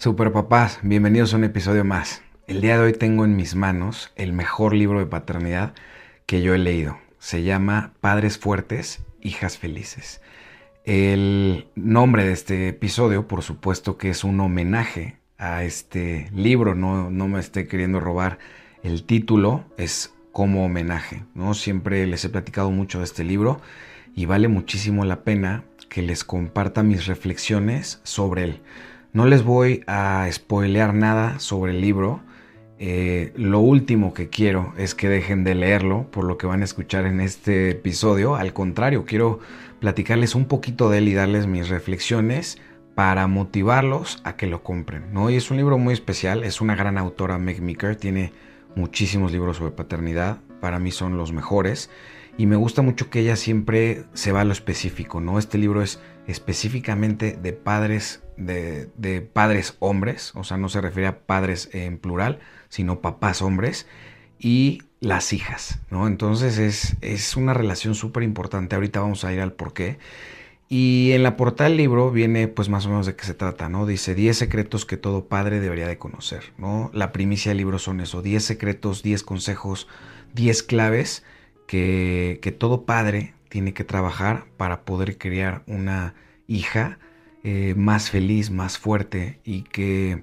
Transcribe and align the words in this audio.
Super 0.00 0.30
papás, 0.30 0.78
bienvenidos 0.84 1.34
a 1.34 1.38
un 1.38 1.42
episodio 1.42 1.84
más. 1.84 2.22
El 2.46 2.60
día 2.60 2.78
de 2.78 2.84
hoy 2.84 2.92
tengo 2.92 3.24
en 3.24 3.34
mis 3.34 3.56
manos 3.56 4.12
el 4.14 4.32
mejor 4.32 4.72
libro 4.72 5.00
de 5.00 5.06
paternidad 5.06 5.74
que 6.24 6.40
yo 6.40 6.54
he 6.54 6.58
leído. 6.58 6.98
Se 7.18 7.42
llama 7.42 7.94
Padres 8.00 8.38
Fuertes, 8.38 9.04
Hijas 9.22 9.58
Felices. 9.58 10.20
El 10.84 11.66
nombre 11.74 12.24
de 12.24 12.30
este 12.30 12.68
episodio, 12.68 13.26
por 13.26 13.42
supuesto 13.42 13.98
que 13.98 14.10
es 14.10 14.22
un 14.22 14.38
homenaje 14.38 15.18
a 15.36 15.64
este 15.64 16.30
libro, 16.32 16.76
no, 16.76 17.10
no 17.10 17.26
me 17.26 17.40
esté 17.40 17.66
queriendo 17.66 17.98
robar 17.98 18.38
el 18.84 19.02
título, 19.02 19.64
es 19.78 20.14
como 20.30 20.64
homenaje, 20.64 21.24
¿no? 21.34 21.54
Siempre 21.54 22.06
les 22.06 22.24
he 22.24 22.28
platicado 22.28 22.70
mucho 22.70 22.98
de 22.98 23.04
este 23.04 23.24
libro 23.24 23.60
y 24.14 24.26
vale 24.26 24.46
muchísimo 24.46 25.04
la 25.04 25.24
pena 25.24 25.64
que 25.88 26.02
les 26.02 26.22
comparta 26.22 26.84
mis 26.84 27.06
reflexiones 27.06 28.00
sobre 28.04 28.44
él. 28.44 28.60
No 29.12 29.24
les 29.24 29.42
voy 29.42 29.82
a 29.86 30.28
spoilear 30.30 30.94
nada 30.94 31.38
sobre 31.38 31.72
el 31.72 31.80
libro. 31.80 32.20
Eh, 32.78 33.32
lo 33.36 33.60
último 33.60 34.12
que 34.12 34.28
quiero 34.28 34.74
es 34.76 34.94
que 34.94 35.08
dejen 35.08 35.44
de 35.44 35.54
leerlo 35.54 36.10
por 36.10 36.24
lo 36.24 36.36
que 36.36 36.46
van 36.46 36.60
a 36.60 36.64
escuchar 36.64 37.06
en 37.06 37.20
este 37.20 37.70
episodio. 37.70 38.36
Al 38.36 38.52
contrario, 38.52 39.04
quiero 39.06 39.40
platicarles 39.80 40.34
un 40.34 40.44
poquito 40.44 40.90
de 40.90 40.98
él 40.98 41.08
y 41.08 41.14
darles 41.14 41.46
mis 41.46 41.70
reflexiones 41.70 42.58
para 42.94 43.26
motivarlos 43.28 44.20
a 44.24 44.36
que 44.36 44.46
lo 44.46 44.62
compren. 44.62 45.12
¿no? 45.12 45.30
Y 45.30 45.36
es 45.36 45.50
un 45.50 45.56
libro 45.56 45.78
muy 45.78 45.94
especial, 45.94 46.44
es 46.44 46.60
una 46.60 46.76
gran 46.76 46.98
autora, 46.98 47.38
Meg 47.38 47.62
Meeker, 47.62 47.96
tiene 47.96 48.32
muchísimos 48.76 49.32
libros 49.32 49.56
sobre 49.56 49.72
paternidad, 49.72 50.38
para 50.60 50.78
mí 50.78 50.90
son 50.90 51.16
los 51.16 51.32
mejores. 51.32 51.90
Y 52.36 52.46
me 52.46 52.56
gusta 52.56 52.82
mucho 52.82 53.08
que 53.08 53.20
ella 53.20 53.36
siempre 53.36 54.04
se 54.12 54.32
va 54.32 54.42
a 54.42 54.44
lo 54.44 54.52
específico, 54.52 55.20
¿no? 55.20 55.38
Este 55.38 55.58
libro 55.58 55.82
es 55.82 56.00
específicamente 56.26 57.38
de 57.40 57.52
padres, 57.52 58.22
de, 58.38 59.30
padres 59.32 59.76
hombres, 59.80 60.32
o 60.34 60.44
sea, 60.44 60.56
no 60.56 60.68
se 60.68 60.80
refiere 60.80 61.08
a 61.08 61.20
padres 61.20 61.70
en 61.72 61.98
plural, 61.98 62.38
sino 62.68 63.00
papás 63.00 63.42
hombres 63.42 63.86
y 64.38 64.82
las 65.00 65.32
hijas, 65.32 65.80
¿no? 65.90 66.06
Entonces 66.06 66.58
es, 66.58 66.96
es 67.00 67.36
una 67.36 67.54
relación 67.54 67.94
súper 67.94 68.22
importante, 68.22 68.76
ahorita 68.76 69.00
vamos 69.00 69.24
a 69.24 69.32
ir 69.32 69.40
al 69.40 69.52
por 69.52 69.72
qué. 69.72 69.98
Y 70.70 71.12
en 71.12 71.22
la 71.22 71.36
portada 71.36 71.70
del 71.70 71.78
libro 71.78 72.10
viene 72.10 72.46
pues 72.46 72.68
más 72.68 72.84
o 72.84 72.90
menos 72.90 73.06
de 73.06 73.16
qué 73.16 73.24
se 73.24 73.32
trata, 73.32 73.70
¿no? 73.70 73.86
Dice 73.86 74.14
10 74.14 74.36
secretos 74.36 74.84
que 74.84 74.98
todo 74.98 75.24
padre 75.26 75.60
debería 75.60 75.88
de 75.88 75.96
conocer, 75.96 76.52
¿no? 76.58 76.90
La 76.92 77.10
primicia 77.10 77.50
del 77.50 77.58
libro 77.58 77.78
son 77.78 78.00
eso, 78.00 78.20
10 78.20 78.44
secretos, 78.44 79.02
10 79.02 79.22
consejos, 79.22 79.88
10 80.34 80.62
claves 80.64 81.24
que, 81.66 82.56
todo 82.58 82.84
padre 82.84 83.34
tiene 83.48 83.72
que 83.72 83.84
trabajar 83.84 84.46
para 84.56 84.82
poder 84.84 85.16
criar 85.16 85.62
una 85.66 86.14
hija 86.46 86.98
eh, 87.50 87.74
más 87.74 88.10
feliz, 88.10 88.50
más 88.50 88.76
fuerte 88.76 89.40
y 89.42 89.62
que 89.62 90.22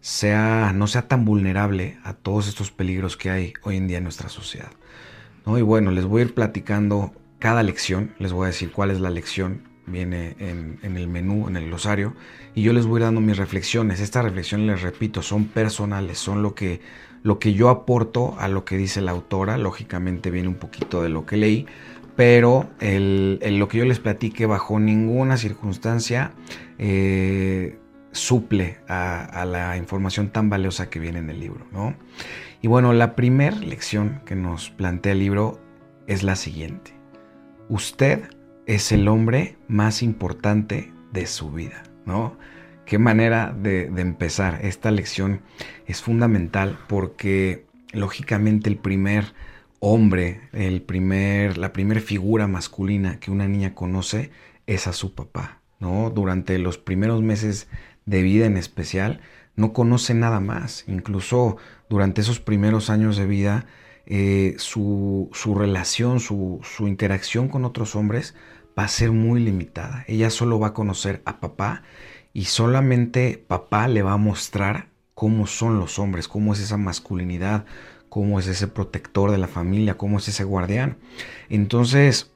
sea, 0.00 0.72
no 0.72 0.86
sea 0.86 1.08
tan 1.08 1.24
vulnerable 1.24 1.98
a 2.04 2.12
todos 2.12 2.46
estos 2.46 2.70
peligros 2.70 3.16
que 3.16 3.28
hay 3.28 3.54
hoy 3.64 3.76
en 3.76 3.88
día 3.88 3.98
en 3.98 4.04
nuestra 4.04 4.28
sociedad. 4.28 4.70
¿no? 5.44 5.58
Y 5.58 5.62
bueno, 5.62 5.90
les 5.90 6.04
voy 6.04 6.22
a 6.22 6.24
ir 6.26 6.32
platicando 6.32 7.12
cada 7.40 7.64
lección, 7.64 8.14
les 8.20 8.32
voy 8.32 8.44
a 8.44 8.46
decir 8.46 8.70
cuál 8.70 8.92
es 8.92 9.00
la 9.00 9.10
lección, 9.10 9.64
viene 9.84 10.36
en, 10.38 10.78
el 10.96 11.08
menú, 11.08 11.48
en 11.48 11.56
el 11.56 11.66
glosario, 11.66 12.14
y 12.54 12.62
yo 12.62 12.72
les 12.72 12.86
voy 12.86 13.00
dando 13.00 13.20
mis 13.20 13.36
reflexiones. 13.36 13.98
Estas 13.98 14.22
reflexiones, 14.22 14.68
les 14.68 14.82
repito, 14.82 15.22
son 15.22 15.46
personales, 15.46 16.18
son 16.18 16.40
lo 16.40 16.54
que 16.54 16.80
lo 17.24 17.40
que 17.40 17.52
yo 17.52 17.68
aporto 17.68 18.36
a 18.38 18.46
lo 18.46 18.64
que 18.64 18.76
dice 18.76 19.00
la 19.00 19.10
autora, 19.10 19.58
lógicamente 19.58 20.30
viene 20.30 20.46
un 20.46 20.54
poquito 20.54 21.02
de 21.02 21.08
lo 21.08 21.26
que 21.26 21.36
leí, 21.36 21.66
pero 22.20 22.68
lo 22.78 23.68
que 23.68 23.78
yo 23.78 23.86
les 23.86 23.98
platique 23.98 24.44
bajo 24.44 24.78
ninguna 24.78 25.38
circunstancia 25.38 26.32
eh, 26.76 27.78
suple 28.12 28.76
a, 28.88 29.46
la 29.46 29.78
información 29.78 30.28
tan 30.28 30.50
valiosa 30.50 30.90
que 30.90 31.00
viene 31.00 31.20
en 31.20 31.30
el 31.30 31.40
libro. 31.40 31.66
¿no? 31.72 31.94
Y 32.60 32.68
bueno, 32.68 32.92
la 32.92 33.16
primera 33.16 33.56
lección 33.56 34.20
que 34.26 34.34
nos 34.34 34.68
plantea 34.68 35.12
el 35.12 35.20
libro 35.20 35.62
es 36.08 36.22
la 36.22 36.36
siguiente. 36.36 36.92
Usted 37.70 38.28
es 38.66 38.92
el 38.92 39.08
hombre 39.08 39.56
más 39.66 40.02
importante 40.02 40.92
de 41.14 41.24
su 41.24 41.50
vida, 41.50 41.84
¿no? 42.04 42.36
Qué 42.84 42.98
manera 42.98 43.56
de, 43.58 43.86
empezar. 43.96 44.58
Esta 44.62 44.90
lección 44.90 45.40
es 45.86 46.02
fundamental 46.02 46.78
porque 46.86 47.64
lógicamente 47.94 48.68
el 48.68 48.76
primer 48.76 49.32
hombre, 49.80 50.42
el 50.52 50.82
primer, 50.82 51.58
la 51.58 51.72
primera 51.72 52.00
figura 52.00 52.46
masculina 52.46 53.18
que 53.18 53.30
una 53.30 53.48
niña 53.48 53.74
conoce 53.74 54.30
es 54.66 54.86
a 54.86 54.92
su 54.92 55.14
papá. 55.14 55.60
¿no? 55.80 56.10
Durante 56.10 56.58
los 56.58 56.78
primeros 56.78 57.22
meses 57.22 57.66
de 58.06 58.22
vida 58.22 58.46
en 58.46 58.56
especial, 58.56 59.20
no 59.56 59.72
conoce 59.72 60.14
nada 60.14 60.40
más. 60.40 60.84
Incluso 60.86 61.56
durante 61.88 62.20
esos 62.20 62.40
primeros 62.40 62.90
años 62.90 63.16
de 63.16 63.26
vida, 63.26 63.66
eh, 64.06 64.54
su, 64.58 65.30
relación, 65.56 66.20
su, 66.20 66.60
su 66.62 66.86
interacción 66.86 67.48
con 67.48 67.64
otros 67.64 67.96
hombres 67.96 68.34
va 68.78 68.84
a 68.84 68.88
ser 68.88 69.12
muy 69.12 69.40
limitada. 69.40 70.04
Ella 70.06 70.30
solo 70.30 70.58
va 70.58 70.68
a 70.68 70.74
conocer 70.74 71.22
a 71.24 71.40
papá 71.40 71.82
y 72.32 72.44
solamente 72.44 73.44
papá 73.46 73.88
le 73.88 74.02
va 74.02 74.12
a 74.12 74.18
mostrar 74.18 74.88
cómo 75.14 75.46
son 75.46 75.78
los 75.78 75.98
hombres, 75.98 76.28
cómo 76.28 76.52
es 76.52 76.60
esa 76.60 76.76
masculinidad, 76.76 77.66
cómo 78.10 78.38
es 78.38 78.46
ese 78.48 78.68
protector 78.68 79.30
de 79.30 79.38
la 79.38 79.48
familia, 79.48 79.96
cómo 79.96 80.18
es 80.18 80.28
ese 80.28 80.44
guardián. 80.44 80.98
Entonces, 81.48 82.32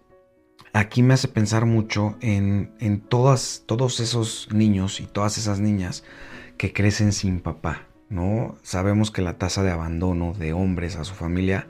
aquí 0.73 1.03
me 1.03 1.15
hace 1.15 1.29
pensar 1.29 1.67
mucho 1.67 2.17
en, 2.21 2.73
en 2.81 3.01
todas, 3.01 3.65
todos 3.67 4.01
esos 4.01 4.49
niños 4.53 5.01
y 5.01 5.07
todas 5.07 5.37
esas 5.37 5.61
niñas 5.61 6.05
que 6.57 6.73
crecen 6.73 7.13
sin 7.13 7.41
papá, 7.41 7.89
¿no? 8.09 8.57
Sabemos 8.63 9.11
que 9.11 9.21
la 9.21 9.37
tasa 9.37 9.63
de 9.63 9.73
abandono 9.73 10.33
de 10.33 10.53
hombres 10.53 10.97
a 10.97 11.05
su 11.05 11.15
familia 11.15 11.67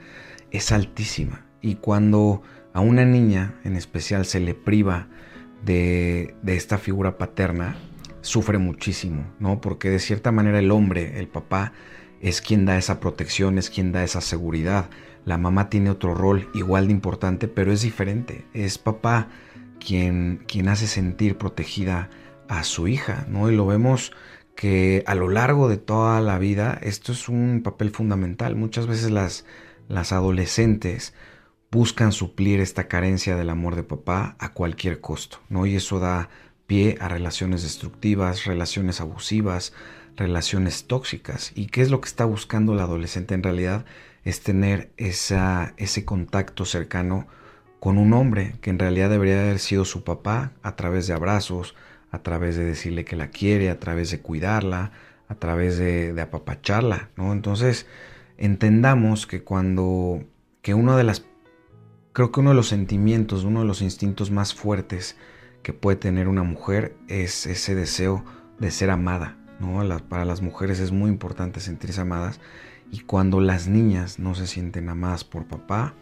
es 0.52 0.70
altísima 0.70 1.46
y 1.60 1.76
cuando 1.76 2.42
a 2.74 2.80
una 2.80 3.04
niña 3.04 3.54
en 3.64 3.76
especial 3.76 4.26
se 4.26 4.38
le 4.38 4.54
priva 4.54 5.08
de, 5.64 6.34
de 6.42 6.56
esta 6.56 6.76
figura 6.76 7.16
paterna, 7.16 7.76
sufre 8.20 8.58
muchísimo, 8.58 9.24
¿no? 9.38 9.60
Porque 9.60 9.88
de 9.88 9.98
cierta 9.98 10.30
manera 10.30 10.58
el 10.58 10.70
hombre, 10.70 11.18
el 11.18 11.28
papá, 11.28 11.72
es 12.20 12.40
quien 12.40 12.64
da 12.66 12.78
esa 12.78 13.00
protección, 13.00 13.58
es 13.58 13.70
quien 13.70 13.92
da 13.92 14.04
esa 14.04 14.20
seguridad. 14.20 14.90
La 15.24 15.38
mamá 15.38 15.70
tiene 15.70 15.90
otro 15.90 16.14
rol 16.14 16.48
igual 16.54 16.86
de 16.86 16.92
importante, 16.92 17.48
pero 17.48 17.72
es 17.72 17.82
diferente. 17.82 18.44
Es 18.52 18.78
papá 18.78 19.28
quien, 19.78 20.44
quien 20.46 20.68
hace 20.68 20.86
sentir 20.86 21.36
protegida 21.36 22.10
a 22.48 22.64
su 22.64 22.88
hija, 22.88 23.26
¿no? 23.28 23.50
Y 23.50 23.56
lo 23.56 23.66
vemos 23.66 24.12
que 24.54 25.02
a 25.06 25.14
lo 25.14 25.28
largo 25.28 25.68
de 25.68 25.76
toda 25.76 26.20
la 26.20 26.38
vida 26.38 26.78
esto 26.82 27.12
es 27.12 27.28
un 27.28 27.62
papel 27.62 27.90
fundamental. 27.90 28.56
Muchas 28.56 28.86
veces 28.86 29.10
las, 29.10 29.44
las 29.88 30.12
adolescentes 30.12 31.14
buscan 31.70 32.12
suplir 32.12 32.60
esta 32.60 32.86
carencia 32.86 33.36
del 33.36 33.50
amor 33.50 33.74
de 33.74 33.82
papá 33.82 34.36
a 34.38 34.52
cualquier 34.52 35.00
costo, 35.00 35.38
¿no? 35.48 35.66
Y 35.66 35.76
eso 35.76 35.98
da 35.98 36.28
pie 36.66 36.96
a 37.00 37.08
relaciones 37.08 37.62
destructivas, 37.62 38.44
relaciones 38.44 39.00
abusivas, 39.00 39.72
relaciones 40.16 40.86
tóxicas. 40.86 41.52
¿Y 41.54 41.66
qué 41.66 41.82
es 41.82 41.90
lo 41.90 42.00
que 42.00 42.08
está 42.08 42.24
buscando 42.24 42.74
la 42.74 42.84
adolescente 42.84 43.34
en 43.34 43.42
realidad? 43.42 43.84
Es 44.24 44.42
tener 44.42 44.90
esa, 44.96 45.74
ese 45.76 46.04
contacto 46.04 46.64
cercano 46.64 47.26
con 47.80 47.98
un 47.98 48.14
hombre 48.14 48.54
que 48.60 48.70
en 48.70 48.78
realidad 48.78 49.10
debería 49.10 49.40
haber 49.40 49.58
sido 49.58 49.84
su 49.84 50.04
papá 50.04 50.52
a 50.62 50.76
través 50.76 51.06
de 51.06 51.14
abrazos, 51.14 51.74
a 52.10 52.22
través 52.22 52.56
de 52.56 52.64
decirle 52.64 53.04
que 53.04 53.16
la 53.16 53.28
quiere, 53.28 53.70
a 53.70 53.78
través 53.78 54.10
de 54.10 54.20
cuidarla, 54.20 54.92
a 55.28 55.34
través 55.34 55.76
de, 55.76 56.14
de 56.14 56.22
apapacharla, 56.22 57.10
¿no? 57.16 57.32
Entonces, 57.32 57.86
entendamos 58.38 59.26
que 59.26 59.42
cuando, 59.42 60.24
que 60.62 60.74
uno 60.74 60.96
de 60.96 61.04
las, 61.04 61.26
creo 62.12 62.32
que 62.32 62.40
uno 62.40 62.50
de 62.50 62.56
los 62.56 62.68
sentimientos, 62.68 63.44
uno 63.44 63.60
de 63.60 63.66
los 63.66 63.82
instintos 63.82 64.30
más 64.30 64.54
fuertes 64.54 65.16
que 65.62 65.72
puede 65.72 65.96
tener 65.96 66.28
una 66.28 66.42
mujer 66.42 66.96
es 67.08 67.46
ese 67.46 67.74
deseo 67.74 68.24
de 68.58 68.70
ser 68.70 68.90
amada. 68.90 69.36
Para 70.08 70.24
las 70.24 70.42
mujeres 70.42 70.80
es 70.80 70.92
muy 70.92 71.10
importante 71.10 71.60
sentirse 71.60 72.00
amadas 72.00 72.40
y 72.90 73.00
cuando 73.00 73.40
las 73.40 73.66
niñas 73.66 74.18
no 74.18 74.34
se 74.34 74.46
sienten 74.46 74.88
amadas 74.88 75.24
por 75.24 75.46
papá, 75.46 75.94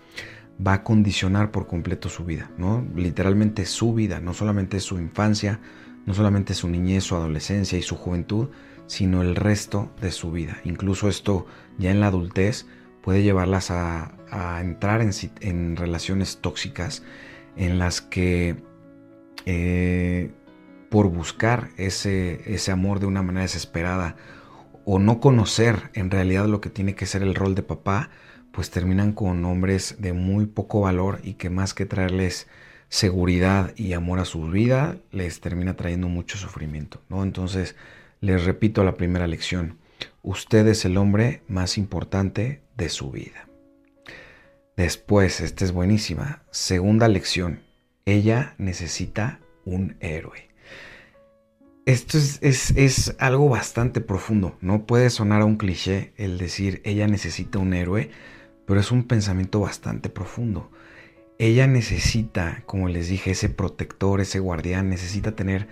va 0.65 0.75
a 0.75 0.85
condicionar 0.85 1.51
por 1.51 1.67
completo 1.67 2.09
su 2.09 2.25
vida, 2.25 2.51
¿no? 2.59 2.87
Literalmente 2.95 3.65
su 3.67 3.95
vida, 3.95 4.21
no 4.21 4.35
solamente 4.35 4.81
su 4.81 4.99
infancia, 4.99 5.61
no 6.07 6.15
solamente 6.15 6.55
su 6.55 6.69
niñez, 6.69 7.05
su 7.05 7.15
adolescencia 7.17 7.79
y 7.79 7.83
su 7.83 7.97
juventud, 7.97 8.49
sino 8.87 9.23
el 9.23 9.37
resto 9.37 9.91
de 10.01 10.11
su 10.11 10.31
vida. 10.33 10.59
Incluso 10.65 11.09
esto 11.09 11.47
ya 11.79 11.91
en 11.91 12.01
la 12.01 12.09
adultez 12.09 12.67
puede 13.03 13.23
llevarlas 13.23 13.71
a, 13.71 14.13
entrar 14.61 15.03
en, 15.03 15.11
en 15.41 15.77
relaciones 15.77 16.39
tóxicas 16.41 17.03
en 17.57 17.79
las 17.79 18.01
que 18.01 18.57
eh, 19.45 20.31
por 20.93 21.09
buscar 21.09 21.71
ese, 21.79 22.43
ese 22.53 22.71
amor 22.71 23.01
de 23.01 23.07
una 23.07 23.23
manera 23.23 23.45
desesperada 23.45 24.15
o 24.85 24.99
no 24.99 25.21
conocer 25.21 25.91
en 25.95 26.11
realidad 26.11 26.45
lo 26.45 26.61
que 26.61 26.69
tiene 26.69 26.95
que 26.95 27.07
ser 27.07 27.23
el 27.23 27.35
rol 27.35 27.55
de 27.55 27.63
papá, 27.63 28.11
pues 28.53 28.71
terminan 28.71 29.13
con 29.13 29.43
hombres 29.47 29.97
de 30.01 30.13
muy 30.13 30.45
poco 30.45 30.83
valor 30.83 31.21
y 31.23 31.35
que 31.35 31.49
más 31.49 31.73
que 31.73 31.87
traerles 31.87 32.47
seguridad 32.91 33.73
y 33.75 33.95
amor 33.95 34.19
a 34.19 34.27
su 34.27 34.51
vida, 34.51 34.99
les 35.13 35.41
termina 35.41 35.77
trayendo 35.77 36.09
mucho 36.09 36.37
sufrimiento, 36.37 37.01
¿no? 37.09 37.23
Entonces, 37.23 37.75
Les 38.21 38.45
repito 38.45 38.85
la 38.85 38.95
primera 38.95 39.27
lección. 39.27 39.79
Usted 40.23 40.67
es 40.69 40.85
el 40.85 40.99
hombre 40.99 41.43
más 41.49 41.79
importante 41.79 42.61
de 42.77 42.89
su 42.91 43.11
vida. 43.11 43.49
Después, 44.77 45.41
esta 45.41 45.65
es 45.65 45.73
buenísima. 45.73 46.43
Segunda 46.53 47.09
lección. 47.09 47.63
Ella 48.05 48.55
necesita 48.59 49.41
un 49.65 49.97
héroe. 49.99 50.52
Esto 51.85 52.17
es, 52.17 53.17
algo 53.19 53.49
bastante 53.49 54.01
profundo. 54.01 54.57
No 54.61 54.87
puede 54.87 55.11
sonar 55.11 55.43
a 55.43 55.45
un 55.45 55.57
cliché 55.57 56.13
el 56.17 56.39
decir 56.39 56.81
ella 56.85 57.09
necesita 57.09 57.59
un 57.59 57.75
héroe, 57.75 58.11
pero 58.67 58.79
es 58.79 58.93
un 58.93 59.05
pensamiento 59.05 59.59
bastante 59.61 60.09
profundo. 60.09 60.71
Ella 61.39 61.67
necesita, 61.67 62.63
como 62.67 62.89
les 62.89 63.09
dije, 63.09 63.33
ese 63.33 63.49
protector, 63.49 64.21
ese 64.21 64.39
guardián, 64.39 64.91
necesita 64.91 65.33
tener 65.35 65.67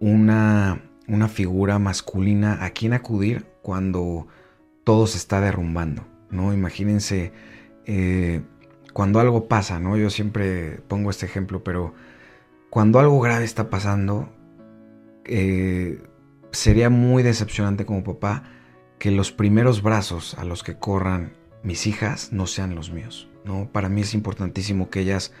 una, 0.00 0.82
una 1.06 1.28
figura 1.28 1.78
masculina 1.78 2.62
a 2.64 2.70
quien 2.70 2.92
acudir 2.92 3.46
cuando 3.62 4.26
todo 4.84 5.06
se 5.06 5.16
está 5.16 5.40
derrumbando. 5.40 6.06
¿no? 6.30 6.52
Imagínense 6.52 7.32
eh, 7.86 8.42
cuando 8.92 9.18
algo 9.20 9.48
pasa, 9.48 9.80
¿no? 9.80 9.96
Yo 9.96 10.10
siempre 10.10 10.80
pongo 10.88 11.08
este 11.08 11.24
ejemplo, 11.24 11.64
pero 11.64 11.94
cuando 12.68 12.98
algo 12.98 13.20
grave 13.20 13.44
está 13.44 13.70
pasando, 13.70 14.28
eh, 15.28 16.02
sería 16.50 16.90
muy 16.90 17.22
decepcionante 17.22 17.84
como 17.84 18.04
papá 18.04 18.44
que 18.98 19.10
los 19.10 19.32
primeros 19.32 19.82
brazos 19.82 20.34
a 20.34 20.44
los 20.44 20.62
que 20.62 20.76
corran 20.76 21.32
mis 21.62 21.86
hijas 21.86 22.32
no 22.32 22.46
sean 22.46 22.74
los 22.74 22.90
míos. 22.90 23.28
¿no? 23.44 23.70
Para 23.70 23.88
mí 23.88 24.02
es 24.02 24.14
importantísimo 24.14 24.90
que 24.90 25.00
ellas 25.00 25.32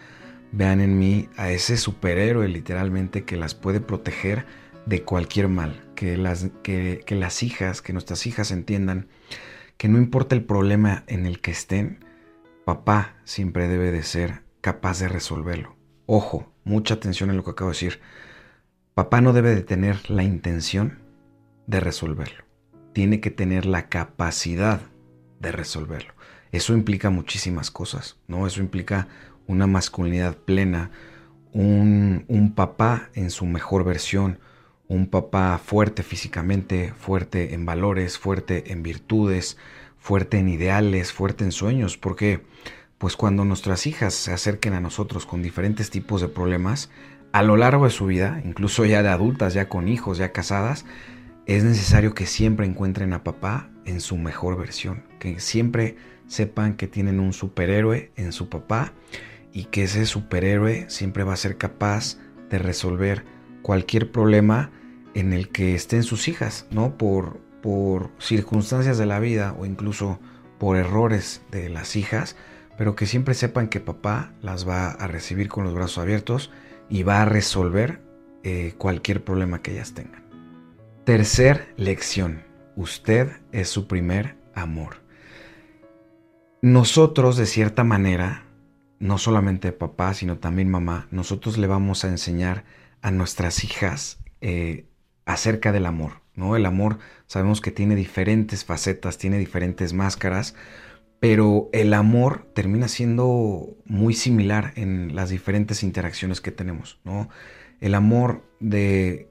vean 0.52 0.80
en 0.80 0.98
mí 0.98 1.28
a 1.36 1.50
ese 1.50 1.76
superhéroe 1.76 2.48
literalmente 2.48 3.24
que 3.24 3.36
las 3.36 3.54
puede 3.54 3.80
proteger 3.80 4.46
de 4.86 5.02
cualquier 5.02 5.48
mal. 5.48 5.84
Que 5.94 6.16
las, 6.16 6.48
que, 6.62 7.04
las 7.08 7.42
hijas, 7.42 7.82
que 7.82 7.92
nuestras 7.92 8.26
hijas 8.26 8.50
entiendan 8.50 9.08
que 9.76 9.88
no 9.88 9.98
importa 9.98 10.34
el 10.34 10.44
problema 10.44 11.04
en 11.06 11.26
el 11.26 11.40
que 11.40 11.50
estén, 11.50 12.04
papá 12.64 13.16
siempre 13.24 13.68
debe 13.68 13.90
de 13.92 14.02
ser 14.02 14.42
capaz 14.60 15.00
de 15.00 15.08
resolverlo. 15.08 15.76
Ojo, 16.06 16.52
mucha 16.64 16.94
atención 16.94 17.30
en 17.30 17.36
lo 17.36 17.44
que 17.44 17.50
acabo 17.50 17.70
de 17.70 17.74
decir. 17.74 18.00
Papá 18.98 19.20
no 19.20 19.32
debe 19.32 19.54
de 19.54 19.62
tener 19.62 20.10
la 20.10 20.24
intención 20.24 20.98
de 21.68 21.78
resolverlo. 21.78 22.42
Tiene 22.92 23.20
que 23.20 23.30
tener 23.30 23.64
la 23.64 23.88
capacidad 23.88 24.80
de 25.38 25.52
resolverlo. 25.52 26.14
Eso 26.50 26.72
implica 26.72 27.08
muchísimas 27.08 27.70
cosas, 27.70 28.16
¿no? 28.26 28.44
Eso 28.44 28.60
implica 28.60 29.06
una 29.46 29.68
masculinidad 29.68 30.36
plena, 30.36 30.90
un, 31.52 32.24
un, 32.26 32.56
papá 32.56 33.10
en 33.14 33.30
su 33.30 33.46
mejor 33.46 33.84
versión, 33.84 34.40
un 34.88 35.06
papá 35.06 35.60
fuerte 35.64 36.02
físicamente, 36.02 36.92
fuerte 36.98 37.54
en 37.54 37.64
valores, 37.64 38.18
fuerte 38.18 38.72
en 38.72 38.82
virtudes, 38.82 39.58
fuerte 39.96 40.40
en 40.40 40.48
ideales, 40.48 41.12
fuerte 41.12 41.44
en 41.44 41.52
sueños, 41.52 41.96
porque 41.96 42.42
pues 42.98 43.14
cuando 43.14 43.44
nuestras 43.44 43.86
hijas 43.86 44.12
se 44.12 44.32
acerquen 44.32 44.74
a 44.74 44.80
nosotros 44.80 45.24
con 45.24 45.40
diferentes 45.40 45.88
tipos 45.88 46.20
de 46.20 46.26
problemas, 46.26 46.90
a 47.32 47.42
lo 47.42 47.56
largo 47.56 47.84
de 47.84 47.90
su 47.90 48.06
vida, 48.06 48.40
incluso 48.44 48.84
ya 48.84 49.02
de 49.02 49.08
adultas, 49.08 49.54
ya 49.54 49.68
con 49.68 49.88
hijos, 49.88 50.18
ya 50.18 50.32
casadas, 50.32 50.84
es 51.46 51.64
necesario 51.64 52.14
que 52.14 52.26
siempre 52.26 52.66
encuentren 52.66 53.12
a 53.12 53.24
papá 53.24 53.70
en 53.84 54.00
su 54.00 54.16
mejor 54.16 54.58
versión, 54.58 55.04
que 55.18 55.40
siempre 55.40 55.96
sepan 56.26 56.74
que 56.74 56.88
tienen 56.88 57.20
un 57.20 57.32
superhéroe 57.32 58.12
en 58.16 58.32
su 58.32 58.48
papá 58.48 58.92
y 59.52 59.64
que 59.64 59.84
ese 59.84 60.04
superhéroe 60.04 60.88
siempre 60.88 61.24
va 61.24 61.32
a 61.32 61.36
ser 61.36 61.56
capaz 61.56 62.18
de 62.50 62.58
resolver 62.58 63.24
cualquier 63.62 64.12
problema 64.12 64.70
en 65.14 65.32
el 65.32 65.48
que 65.48 65.74
estén 65.74 66.02
sus 66.02 66.28
hijas, 66.28 66.66
¿no? 66.70 66.96
Por, 66.98 67.40
por 67.62 68.10
circunstancias 68.18 68.98
de 68.98 69.06
la 69.06 69.20
vida 69.20 69.54
o 69.58 69.66
incluso 69.66 70.20
por 70.58 70.76
errores 70.76 71.42
de 71.50 71.68
las 71.68 71.96
hijas, 71.96 72.36
pero 72.76 72.94
que 72.94 73.06
siempre 73.06 73.34
sepan 73.34 73.68
que 73.68 73.80
papá 73.80 74.32
las 74.42 74.68
va 74.68 74.90
a 74.90 75.06
recibir 75.06 75.48
con 75.48 75.64
los 75.64 75.74
brazos 75.74 75.98
abiertos 75.98 76.50
y 76.88 77.02
va 77.02 77.22
a 77.22 77.24
resolver 77.24 78.00
eh, 78.42 78.74
cualquier 78.78 79.24
problema 79.24 79.62
que 79.62 79.72
ellas 79.72 79.94
tengan. 79.94 80.24
Tercer 81.04 81.72
lección. 81.76 82.42
Usted 82.76 83.30
es 83.52 83.68
su 83.68 83.86
primer 83.86 84.36
amor. 84.54 84.96
Nosotros, 86.62 87.36
de 87.36 87.46
cierta 87.46 87.84
manera, 87.84 88.44
no 88.98 89.18
solamente 89.18 89.72
papá, 89.72 90.14
sino 90.14 90.38
también 90.38 90.70
mamá, 90.70 91.06
nosotros 91.10 91.58
le 91.58 91.66
vamos 91.66 92.04
a 92.04 92.08
enseñar 92.08 92.64
a 93.00 93.10
nuestras 93.10 93.64
hijas 93.64 94.18
eh, 94.40 94.86
acerca 95.24 95.72
del 95.72 95.86
amor. 95.86 96.20
¿no? 96.34 96.56
El 96.56 96.66
amor 96.66 96.98
sabemos 97.26 97.60
que 97.60 97.70
tiene 97.70 97.94
diferentes 97.94 98.64
facetas, 98.64 99.18
tiene 99.18 99.38
diferentes 99.38 99.92
máscaras, 99.92 100.54
pero 101.20 101.68
el 101.72 101.94
amor 101.94 102.46
termina 102.54 102.88
siendo 102.88 103.76
muy 103.84 104.14
similar 104.14 104.72
en 104.76 105.16
las 105.16 105.30
diferentes 105.30 105.82
interacciones 105.82 106.40
que 106.40 106.52
tenemos, 106.52 107.00
¿no? 107.04 107.28
El 107.80 107.94
amor 107.94 108.44
de, 108.60 109.28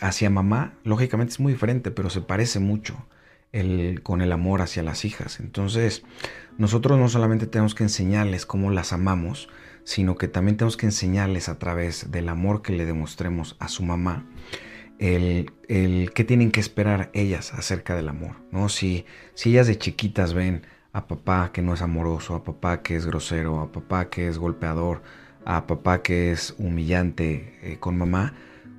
hacia 0.00 0.30
mamá, 0.30 0.78
lógicamente 0.84 1.32
es 1.32 1.40
muy 1.40 1.52
diferente, 1.52 1.90
pero 1.90 2.10
se 2.10 2.20
parece 2.20 2.58
mucho 2.58 3.06
el, 3.52 4.00
con 4.02 4.22
el 4.22 4.32
amor 4.32 4.62
hacia 4.62 4.82
las 4.82 5.04
hijas. 5.04 5.40
Entonces, 5.40 6.02
nosotros 6.58 6.98
no 6.98 7.08
solamente 7.08 7.46
tenemos 7.46 7.74
que 7.74 7.84
enseñarles 7.84 8.46
cómo 8.46 8.70
las 8.70 8.92
amamos, 8.92 9.48
sino 9.84 10.16
que 10.16 10.28
también 10.28 10.56
tenemos 10.56 10.76
que 10.76 10.86
enseñarles 10.86 11.48
a 11.48 11.58
través 11.58 12.10
del 12.10 12.28
amor 12.28 12.62
que 12.62 12.72
le 12.72 12.86
demostremos 12.86 13.56
a 13.60 13.68
su 13.68 13.82
mamá, 13.82 14.26
el, 14.98 15.52
el 15.68 16.12
qué 16.12 16.24
tienen 16.24 16.50
que 16.50 16.60
esperar 16.60 17.10
ellas 17.14 17.54
acerca 17.54 17.96
del 17.96 18.08
amor, 18.08 18.36
¿no? 18.50 18.68
Si, 18.68 19.06
si 19.34 19.50
ellas 19.50 19.66
de 19.66 19.78
chiquitas 19.78 20.34
ven 20.34 20.66
a 20.92 21.06
papá 21.06 21.50
que 21.52 21.62
no 21.62 21.74
es 21.74 21.82
amoroso, 21.82 22.34
a 22.34 22.44
papá 22.44 22.82
que 22.82 22.96
es 22.96 23.06
grosero, 23.06 23.60
a 23.60 23.72
papá 23.72 24.10
que 24.10 24.28
es 24.28 24.38
golpeador, 24.38 25.02
a 25.44 25.66
papá 25.66 26.02
que 26.02 26.32
es 26.32 26.54
humillante 26.58 27.58
eh, 27.62 27.76
con 27.78 27.96
mamá, 27.96 28.34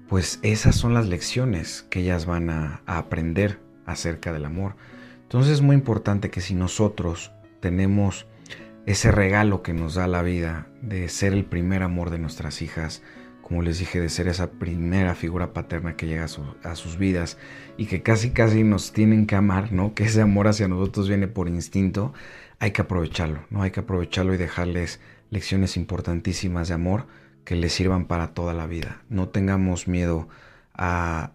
pues 0.07 0.39
esas 0.41 0.75
son 0.75 0.93
las 0.93 1.07
lecciones 1.07 1.85
que 1.89 2.01
ellas 2.01 2.25
van 2.25 2.49
a, 2.49 2.81
aprender 2.85 3.59
acerca 3.85 4.33
del 4.33 4.45
amor. 4.45 4.75
Entonces 5.23 5.53
es 5.53 5.61
muy 5.61 5.75
importante 5.75 6.29
que 6.29 6.41
si 6.41 6.53
nosotros 6.53 7.31
tenemos 7.61 8.27
ese 8.85 9.11
regalo 9.11 9.61
que 9.63 9.73
nos 9.73 9.95
da 9.95 10.07
la 10.07 10.21
vida 10.21 10.67
de 10.81 11.07
ser 11.07 11.33
el 11.33 11.45
primer 11.45 11.83
amor 11.83 12.09
de 12.09 12.19
nuestras 12.19 12.61
hijas, 12.61 13.01
como 13.51 13.63
les 13.63 13.79
dije, 13.79 13.99
de 13.99 14.07
ser 14.07 14.29
esa 14.29 14.51
primera 14.51 15.13
figura 15.13 15.51
paterna 15.51 15.97
que 15.97 16.07
llega 16.07 16.23
a, 16.23 16.75
sus 16.77 16.97
vidas 16.97 17.37
y 17.75 17.87
que 17.87 18.01
casi 18.01 18.29
casi 18.29 18.63
nos 18.63 18.93
tienen 18.93 19.27
que 19.27 19.35
amar, 19.35 19.73
¿no? 19.73 19.93
Que 19.93 20.05
ese 20.05 20.21
amor 20.21 20.47
hacia 20.47 20.69
nosotros 20.69 21.09
viene 21.09 21.27
por 21.27 21.49
instinto, 21.49 22.13
hay 22.59 22.71
que 22.71 22.83
aprovecharlo, 22.83 23.43
¿no? 23.49 23.61
Hay 23.61 23.71
que 23.71 23.81
aprovecharlo 23.81 24.33
y 24.33 24.37
dejarles 24.37 25.01
lecciones 25.31 25.75
importantísimas 25.75 26.69
de 26.69 26.75
amor 26.75 27.07
que 27.43 27.57
les 27.57 27.73
sirvan 27.73 28.05
para 28.05 28.29
toda 28.29 28.53
la 28.53 28.67
vida. 28.67 29.01
No 29.09 29.27
tengamos 29.27 29.89
miedo 29.89 30.29
a, 30.73 31.33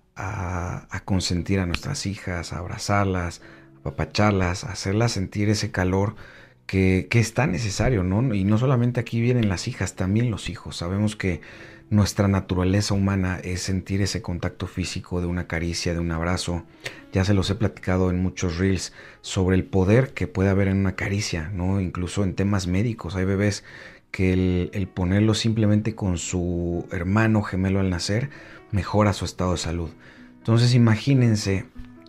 consentir 1.05 1.61
a 1.61 1.67
nuestras 1.67 2.07
hijas, 2.07 2.55
a 2.55 2.61
abrazarlas, 2.61 3.43
a 3.75 3.79
apapacharlas, 3.81 4.65
a 4.65 4.73
hacerlas 4.73 5.13
sentir 5.13 5.51
ese 5.51 5.71
calor 5.71 6.17
que, 6.65 7.09
que 7.11 7.21
es 7.21 7.35
tan 7.35 7.53
necesario, 7.53 8.03
¿no? 8.05 8.35
Y 8.35 8.45
no 8.45 8.57
solamente 8.57 9.01
aquí 9.01 9.21
vienen 9.21 9.51
las 9.51 9.69
hijas, 9.69 9.97
también 9.97 10.31
los 10.31 10.49
hijos. 10.49 10.79
Sabemos 10.79 11.15
que 11.15 11.43
nuestra 11.89 12.27
naturaleza 12.27 12.95
humana 12.95 13.39
es 13.43 13.63
sentir 13.63 14.03
ese 14.03 14.21
contacto 14.21 14.67
físico 14.67 15.21
de 15.21 15.27
una 15.27 15.47
caricia, 15.47 15.95
de 15.95 16.01
un 16.01 16.11
abrazo. 16.11 16.65
Ya 17.13 17.25
se 17.25 17.35
los 17.35 17.49
he 17.51 17.55
platicado 17.55 18.11
en 18.11 18.21
muchos 18.21 18.59
reels 18.59 18.93
sobre 19.21 19.57
el 19.57 19.65
poder 19.65 20.13
que 20.13 20.27
puede 20.27 20.51
haber 20.51 20.69
en 20.69 20.79
una 20.79 20.97
caricia, 20.97 21.51
¿no? 21.55 21.81
Incluso 21.81 22.25
en 22.25 22.35
temas 22.35 22.67
médicos. 22.67 23.15
Hay 23.15 23.25
bebés 23.25 23.63
que 24.11 24.33
el, 24.73 24.89
ponerlo 24.89 25.35
simplemente 25.35 25.95
con 25.95 26.19
su 26.19 26.87
hermano 26.91 27.43
gemelo 27.43 27.81
al 27.81 27.91
nacer 27.91 28.31
mejora 28.73 29.13
su 29.13 29.25
estado 29.25 29.53
de 29.53 29.59
salud. 29.59 29.91
Entonces 30.39 30.75
imagínense 30.75 31.67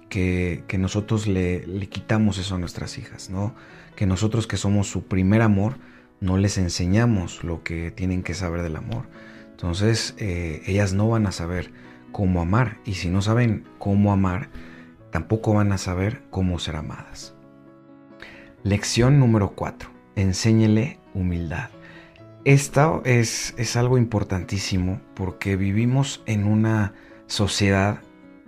que, 0.09 0.63
nosotros 0.79 1.27
le, 1.27 1.67
le, 1.67 1.87
quitamos 1.87 2.39
eso 2.39 2.55
a 2.55 2.59
nuestras 2.59 2.97
hijas, 2.97 3.29
¿no? 3.29 3.53
Que 3.95 4.07
nosotros 4.07 4.47
que 4.47 4.57
somos 4.57 4.87
su 4.87 5.03
primer 5.03 5.41
amor, 5.41 5.77
no 6.19 6.37
les 6.37 6.57
enseñamos 6.57 7.43
lo 7.43 7.61
que 7.63 7.91
tienen 7.91 8.23
que 8.23 8.33
saber 8.33 8.63
del 8.63 8.77
amor. 8.77 9.05
Entonces 9.57 10.13
eh, 10.19 10.61
ellas 10.67 10.93
no 10.93 11.09
van 11.09 11.25
a 11.25 11.31
saber 11.31 11.71
cómo 12.11 12.41
amar 12.41 12.77
y 12.85 12.93
si 12.93 13.09
no 13.09 13.23
saben 13.23 13.67
cómo 13.79 14.13
amar, 14.13 14.49
tampoco 15.09 15.55
van 15.55 15.71
a 15.71 15.79
saber 15.79 16.21
cómo 16.29 16.59
ser 16.59 16.75
amadas. 16.75 17.33
Lección 18.61 19.19
número 19.19 19.53
4. 19.55 19.89
Enséñele 20.15 20.99
humildad. 21.15 21.71
Esto 22.45 23.01
es, 23.03 23.55
es 23.57 23.75
algo 23.75 23.97
importantísimo 23.97 25.01
porque 25.15 25.55
vivimos 25.55 26.21
en 26.27 26.45
una 26.45 26.93
sociedad 27.25 28.01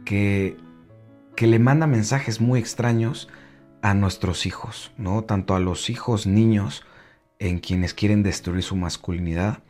que, 0.06 0.58
que 1.36 1.48
le 1.48 1.58
manda 1.58 1.88
mensajes 1.88 2.40
muy 2.40 2.60
extraños 2.60 3.30
a 3.82 3.96
nuestros 3.96 4.46
hijos, 4.46 4.92
¿no? 4.96 5.24
Tanto 5.24 5.56
a 5.56 5.60
los 5.60 5.90
hijos 5.90 6.28
niños 6.28 6.86
en 7.40 7.58
quienes 7.58 7.96
quieren 7.96 8.22
destruir 8.22 8.62
su 8.62 8.76
masculinidad, 8.76 9.64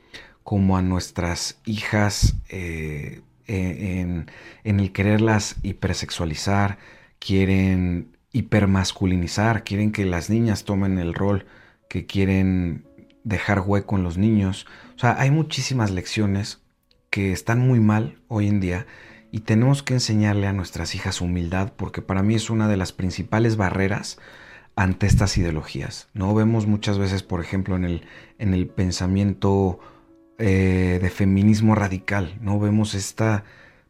como 0.50 0.78
a 0.78 0.82
nuestras 0.82 1.60
hijas 1.64 2.34
eh, 2.50 3.22
eh, 3.46 4.00
en, 4.00 4.32
en 4.64 4.80
el 4.80 4.92
quererlas 4.92 5.58
hipersexualizar, 5.62 6.80
quieren 7.20 8.18
hipermasculinizar, 8.32 9.64
quieren 9.64 9.92
que 9.92 10.06
las 10.06 10.32
niñas 10.32 10.64
tomen 10.64 10.98
el 10.98 11.14
rol 11.14 11.46
que 11.88 12.08
quieren 12.08 12.84
dejar 13.24 13.62
hueco 13.64 13.96
en 13.96 14.02
los 14.02 14.18
niños. 14.18 14.66
O 14.96 14.98
sea, 14.98 15.18
hay 15.20 15.30
muchísimas 15.30 15.92
lecciones 15.92 16.64
que 17.12 17.32
están 17.32 17.60
muy 17.60 17.80
mal 17.80 18.18
hoy 18.28 18.48
en 18.48 18.60
día 18.60 18.88
y 19.32 19.42
tenemos 19.42 19.84
que 19.84 19.94
enseñarle 19.94 20.48
a 20.48 20.54
nuestras 20.54 20.96
hijas 20.96 21.22
humildad 21.22 21.74
porque 21.78 22.02
para 22.02 22.24
mí 22.24 22.34
es 22.34 22.50
una 22.50 22.68
de 22.68 22.78
las 22.78 22.92
principales 22.92 23.56
barreras 23.56 24.18
ante 24.76 25.06
estas 25.06 25.38
ideologías. 25.38 26.10
No 26.16 26.34
vemos 26.34 26.66
muchas 26.66 26.98
veces, 26.98 27.22
por 27.22 27.40
ejemplo, 27.40 27.76
en 27.76 27.86
el, 27.86 28.02
en 28.40 28.56
el 28.56 28.66
pensamiento 28.66 29.80
eh, 30.40 31.00
de 31.02 31.10
feminismo 31.10 31.76
radical, 31.76 32.38
no 32.42 32.60
vemos 32.60 32.96
esta 32.96 33.44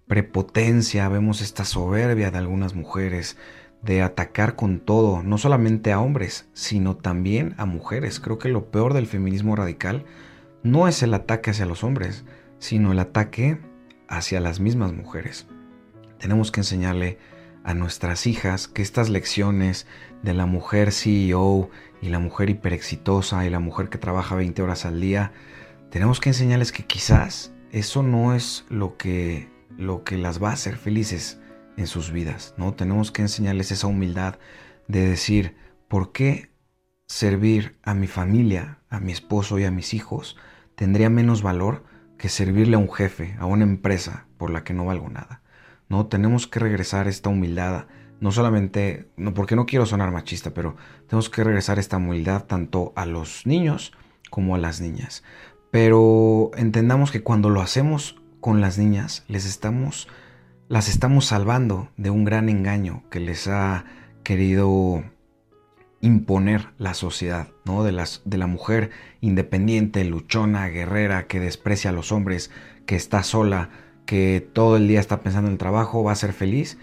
prepotencia, 0.08 1.08
vemos 1.08 1.41
esta 1.41 1.65
soberbia 1.65 2.32
de 2.32 2.39
algunas 2.39 2.74
mujeres 2.74 3.38
de 3.82 4.01
atacar 4.01 4.56
con 4.56 4.79
todo, 4.79 5.24
no 5.24 5.38
solamente 5.38 5.91
a 5.91 6.00
hombres, 6.00 6.50
sino 6.53 6.98
también 6.98 7.53
a 7.58 7.65
mujeres. 7.65 8.20
Creo 8.20 8.39
que 8.39 8.50
lo 8.50 8.72
peor 8.72 8.94
del 8.94 9.08
feminismo 9.08 9.56
radical 9.56 10.06
no 10.63 10.88
es 10.88 11.03
el 11.03 11.13
ataque 11.13 11.51
hacia 11.51 11.65
los 11.65 11.84
hombres, 11.84 12.25
sino 12.58 12.91
el 12.91 13.00
ataque 13.00 13.60
hacia 14.08 14.39
las 14.39 14.60
mismas 14.60 14.91
mujeres. 14.91 15.48
Tenemos 16.18 16.51
que 16.51 16.62
enseñarle 16.62 17.18
a 17.63 17.74
nuestras 17.74 18.27
hijas 18.27 18.68
que 18.68 18.82
estas 18.82 19.10
lecciones 19.10 19.86
de 20.24 20.34
la 20.34 20.46
mujer 20.46 20.91
CEO 20.91 21.70
y 22.01 22.10
la 22.10 22.20
mujer 22.20 22.50
hiperexitosa 22.50 23.46
y 23.46 23.50
la 23.50 23.60
mujer 23.60 23.89
que 23.89 23.98
trabaja 23.98 24.36
20 24.36 24.62
horas 24.62 24.86
al 24.86 25.00
día, 25.00 25.32
tenemos 25.89 26.19
que 26.19 26.29
enseñarles 26.29 26.72
que 26.72 26.86
quizás 26.86 27.51
eso 27.72 28.03
no 28.03 28.36
es 28.36 28.65
lo 28.69 28.98
que, 28.98 29.50
lo 29.77 30.03
que 30.03 30.17
las 30.17 30.41
va 30.41 30.50
a 30.50 30.53
hacer 30.53 30.77
felices 30.77 31.39
en 31.77 31.88
sus 31.88 32.12
vidas, 32.12 32.53
¿no? 32.58 32.74
Tenemos 32.74 33.12
que 33.12 33.22
enseñarles 33.22 33.72
esa 33.72 33.88
humildad 33.88 34.38
de 34.88 35.08
decir, 35.08 35.55
¿por 35.88 36.12
qué 36.12 36.51
servir 37.08 37.79
a 37.84 37.93
mi 37.93 38.08
familia, 38.08 38.79
a 38.89 39.00
mi 39.00 39.12
esposo 39.12 39.58
y 39.60 39.65
a 39.65 39.72
mis 39.72 39.93
hijos 39.93 40.38
tendría 40.75 41.10
menos 41.10 41.41
valor 41.41 41.84
que 42.17 42.29
servirle 42.29 42.75
a 42.75 42.79
un 42.79 42.91
jefe, 42.91 43.36
a 43.39 43.46
una 43.46 43.63
empresa 43.63 44.27
por 44.38 44.51
la 44.51 44.63
que 44.63 44.74
no 44.74 44.86
valgo 44.86 45.10
nada? 45.10 45.41
¿No? 45.88 46.05
Tenemos 46.08 46.48
que 46.48 46.60
regresar 46.60 47.08
esta 47.08 47.29
humildad, 47.29 47.88
no 48.19 48.31
solamente, 48.31 49.10
no, 49.17 49.34
porque 49.34 49.55
no 49.55 49.65
quiero 49.65 49.88
sonar 49.88 50.12
machista, 50.12 50.53
pero 50.53 50.75
tenemos 51.08 51.29
que 51.29 51.43
regresar 51.43 51.79
esta 51.79 51.98
humildad 51.98 52.43
tanto 52.43 52.93
a 52.96 53.05
los 53.05 53.48
niños 53.48 53.93
como 54.29 54.55
a 54.55 54.60
las 54.60 54.81
niñas. 54.81 55.24
Pero 55.72 56.52
entendamos 56.58 57.12
que 57.12 57.22
cuando 57.22 57.50
lo 57.50 57.62
hacemos 57.62 58.22
con 58.40 58.62
las 58.62 58.78
niñas, 58.78 59.24
les 59.28 59.46
estamos 59.46 60.08
las 60.70 60.88
estamos 60.88 61.26
salvando 61.26 61.90
de 61.98 62.12
un 62.12 62.24
gran 62.24 62.48
engaño 62.48 63.04
que 63.10 63.20
les 63.20 63.48
ha 63.48 63.86
querido 64.22 65.04
imponer 66.00 66.70
la 66.78 66.94
sociedad, 66.94 67.48
¿no? 67.66 67.84
De, 67.84 67.92
las, 67.92 68.22
de 68.24 68.38
la 68.38 68.46
mujer 68.46 68.92
independiente, 69.20 70.06
luchona, 70.06 70.68
guerrera, 70.68 71.26
que 71.26 71.40
desprecia 71.40 71.90
a 71.90 71.94
los 71.94 72.12
hombres, 72.12 72.52
que 72.86 72.96
está 72.96 73.24
sola, 73.24 73.72
que 74.06 74.48
todo 74.54 74.78
el 74.78 74.88
día 74.88 75.00
está 75.00 75.22
pensando 75.22 75.48
en 75.48 75.54
el 75.54 75.58
trabajo, 75.58 76.04
va 76.04 76.12
a 76.12 76.16
ser 76.16 76.34
feliz. 76.34 76.78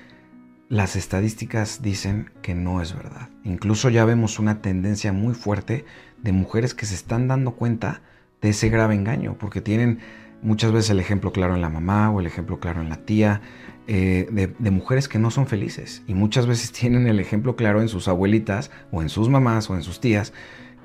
Las 0.69 0.97
estadísticas 0.97 1.81
dicen 1.81 2.33
que 2.43 2.57
no 2.57 2.83
es 2.83 2.93
verdad. 2.93 3.31
Incluso 3.45 3.88
ya 3.88 4.05
vemos 4.05 4.40
una 4.40 4.62
tendencia 4.62 5.12
muy 5.12 5.35
fuerte 5.35 5.85
de 6.19 6.33
mujeres 6.33 6.75
que 6.75 6.87
se 6.87 6.97
están 6.97 7.28
dando 7.28 7.52
cuenta 7.52 8.02
de 8.46 8.50
ese 8.50 8.68
grave 8.68 8.94
engaño, 8.94 9.36
porque 9.38 9.60
tienen 9.60 9.98
muchas 10.40 10.70
veces 10.70 10.90
el 10.90 11.00
ejemplo 11.00 11.32
claro 11.32 11.56
en 11.56 11.60
la 11.60 11.68
mamá 11.68 12.10
o 12.12 12.20
el 12.20 12.26
ejemplo 12.26 12.60
claro 12.60 12.80
en 12.80 12.88
la 12.88 13.04
tía, 13.04 13.40
eh, 13.88 14.28
de, 14.30 14.70
mujeres 14.70 15.08
que 15.08 15.18
no 15.18 15.32
son 15.32 15.48
felices 15.48 16.04
y 16.06 16.14
muchas 16.14 16.46
veces 16.46 16.70
tienen 16.80 17.08
el 17.08 17.18
ejemplo 17.18 17.56
claro 17.56 17.80
en 17.80 17.88
sus 17.88 18.06
abuelitas 18.06 18.70
o 18.92 19.02
en 19.02 19.08
sus 19.08 19.28
mamás 19.28 19.68
o 19.68 19.74
en 19.74 19.82
sus 19.82 20.00
tías 20.00 20.32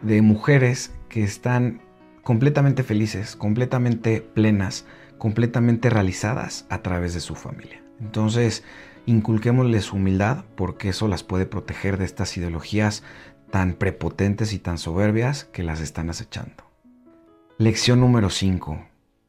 de 0.01 0.23
mujeres 0.23 0.91
que 1.07 1.23
están 1.23 1.81
completamente 2.23 2.81
felices, 2.81 3.35
completamente 3.35 4.21
plenas, 4.21 4.85
completamente 5.19 5.91
realizadas 5.91 6.65
a 6.69 6.81
través 6.81 7.13
de 7.13 7.19
su 7.19 7.35
familia. 7.35 7.83
Entonces, 7.99 8.63
inculquémosles 9.05 9.93
humildad 9.93 10.45
porque 10.55 10.89
eso 10.89 11.07
las 11.07 11.21
puede 11.21 11.45
proteger 11.45 11.99
de 11.99 12.05
estas 12.05 12.35
ideologías 12.37 13.03
tan 13.51 13.73
prepotentes 13.73 14.51
y 14.51 14.57
tan 14.57 14.79
soberbias 14.79 15.45
que 15.45 15.61
las 15.61 15.79
están 15.79 16.09
acechando. 16.09 16.70
Lección 17.61 17.99
número 17.99 18.31
5. 18.31 18.87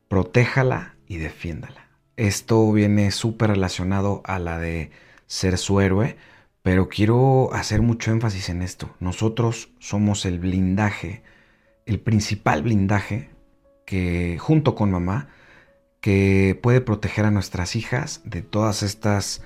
Protéjala 0.09 0.95
y 1.07 1.19
defiéndala. 1.19 1.91
Esto 2.17 2.73
viene 2.73 3.11
súper 3.11 3.51
relacionado 3.51 4.23
a 4.25 4.39
la 4.39 4.59
de 4.59 4.91
ser 5.27 5.59
su 5.59 5.83
héroe, 5.83 6.17
pero 6.63 6.89
quiero 6.89 7.53
hacer 7.53 7.83
mucho 7.83 8.11
énfasis 8.11 8.49
en 8.49 8.63
esto. 8.63 8.97
Nosotros 9.01 9.69
somos 9.81 10.25
el 10.25 10.39
blindaje, 10.39 11.23
el 11.85 12.01
principal 12.01 12.63
blindaje 12.63 13.29
que 13.85 14.39
junto 14.39 14.75
con 14.75 14.91
mamá, 14.91 15.29
que 16.01 16.59
puede 16.63 16.81
proteger 16.81 17.27
a 17.27 17.31
nuestras 17.31 17.77
hijas 17.77 18.23
de 18.25 18.41
todas 18.41 18.83
estas 18.83 19.43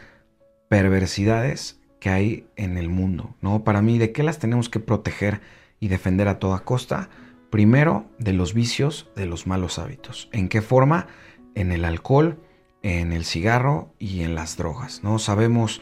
perversidades 0.68 1.80
que 1.98 2.10
hay 2.10 2.46
en 2.54 2.78
el 2.78 2.88
mundo, 2.88 3.34
¿no? 3.40 3.64
Para 3.64 3.82
mí, 3.82 3.98
¿de 3.98 4.12
qué 4.12 4.22
las 4.22 4.38
tenemos 4.38 4.68
que 4.68 4.78
proteger 4.78 5.40
y 5.80 5.88
defender 5.88 6.28
a 6.28 6.38
toda 6.38 6.60
costa? 6.60 7.08
Primero, 7.50 8.06
de 8.18 8.32
los 8.32 8.54
vicios, 8.54 9.08
de 9.16 9.26
los 9.26 9.46
malos 9.46 9.78
hábitos. 9.78 10.28
¿En 10.32 10.48
qué 10.48 10.62
forma? 10.62 11.06
En 11.54 11.72
el 11.72 11.84
alcohol, 11.84 12.40
en 12.82 13.12
el 13.12 13.24
cigarro 13.24 13.94
y 13.98 14.22
en 14.22 14.34
las 14.34 14.56
drogas. 14.56 15.02
¿no? 15.02 15.18
Sabemos, 15.18 15.80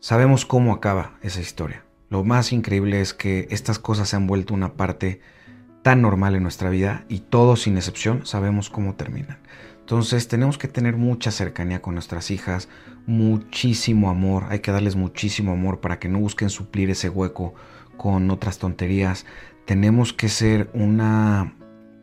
sabemos 0.00 0.46
cómo 0.46 0.72
acaba 0.72 1.18
esa 1.22 1.40
historia. 1.40 1.84
Lo 2.08 2.24
más 2.24 2.52
increíble 2.52 3.00
es 3.00 3.14
que 3.14 3.46
estas 3.50 3.78
cosas 3.78 4.10
se 4.10 4.16
han 4.16 4.26
vuelto 4.26 4.54
una 4.54 4.74
parte 4.74 5.20
tan 5.82 6.02
normal 6.02 6.34
en 6.34 6.42
nuestra 6.42 6.70
vida 6.70 7.04
y 7.08 7.20
todos 7.20 7.62
sin 7.62 7.76
excepción 7.76 8.24
sabemos 8.26 8.70
cómo 8.70 8.94
terminan. 8.94 9.38
Entonces 9.80 10.28
tenemos 10.28 10.58
que 10.58 10.68
tener 10.68 10.96
mucha 10.96 11.30
cercanía 11.32 11.82
con 11.82 11.94
nuestras 11.94 12.30
hijas, 12.30 12.68
muchísimo 13.06 14.10
amor, 14.10 14.44
hay 14.48 14.60
que 14.60 14.70
darles 14.70 14.94
muchísimo 14.94 15.52
amor 15.52 15.80
para 15.80 15.98
que 15.98 16.08
no 16.08 16.20
busquen 16.20 16.50
suplir 16.50 16.90
ese 16.90 17.08
hueco 17.08 17.54
con 17.96 18.30
otras 18.30 18.58
tonterías. 18.58 19.26
Tenemos 19.64 20.12
que 20.12 20.28
ser 20.28 20.70
una, 20.74 21.54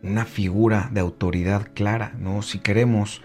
una 0.03 0.25
figura 0.25 0.89
de 0.91 1.01
autoridad 1.01 1.71
clara, 1.73 2.13
¿no? 2.17 2.41
Si 2.41 2.59
queremos 2.59 3.21